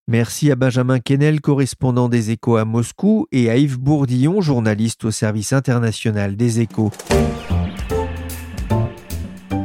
Merci 0.09 0.51
à 0.51 0.57
Benjamin 0.57 0.99
Kennel, 0.99 1.41
correspondant 1.41 2.09
des 2.09 2.33
Échos 2.33 2.57
à 2.57 2.65
Moscou, 2.65 3.29
et 3.31 3.49
à 3.49 3.57
Yves 3.57 3.79
Bourdillon, 3.79 4.41
journaliste 4.41 5.05
au 5.05 5.13
service 5.13 5.53
international 5.53 6.35
des 6.35 6.59
Échos. 6.59 6.91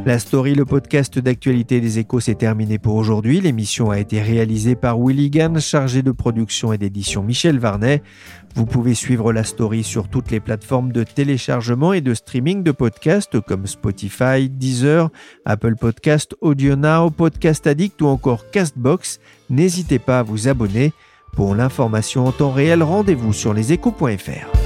La 0.06 0.20
story, 0.20 0.54
le 0.54 0.64
podcast 0.64 1.18
d'actualité 1.18 1.80
des 1.80 1.98
échos, 1.98 2.20
s'est 2.20 2.36
terminé 2.36 2.78
pour 2.78 2.94
aujourd'hui. 2.94 3.40
L'émission 3.40 3.90
a 3.90 3.98
été 3.98 4.22
réalisée 4.22 4.76
par 4.76 5.00
Willy 5.00 5.30
Gann, 5.30 5.58
chargé 5.58 6.02
de 6.02 6.12
production 6.12 6.72
et 6.72 6.78
d'édition 6.78 7.24
Michel 7.24 7.58
Varnet. 7.58 8.04
Vous 8.54 8.66
pouvez 8.66 8.94
suivre 8.94 9.32
la 9.32 9.42
story 9.42 9.82
sur 9.82 10.08
toutes 10.08 10.30
les 10.30 10.38
plateformes 10.38 10.92
de 10.92 11.02
téléchargement 11.02 11.92
et 11.92 12.02
de 12.02 12.14
streaming 12.14 12.62
de 12.62 12.70
podcasts 12.70 13.40
comme 13.40 13.66
Spotify, 13.66 14.48
Deezer, 14.48 15.10
Apple 15.44 15.74
Podcast, 15.74 16.36
AudioNow, 16.40 17.10
Podcast 17.10 17.66
Addict 17.66 18.00
ou 18.00 18.06
encore 18.06 18.48
Castbox. 18.52 19.18
N'hésitez 19.50 19.98
pas 19.98 20.20
à 20.20 20.22
vous 20.22 20.46
abonner. 20.46 20.92
Pour 21.32 21.56
l'information 21.56 22.28
en 22.28 22.30
temps 22.30 22.52
réel, 22.52 22.84
rendez-vous 22.84 23.32
sur 23.32 23.52
leséchos.fr. 23.52 24.65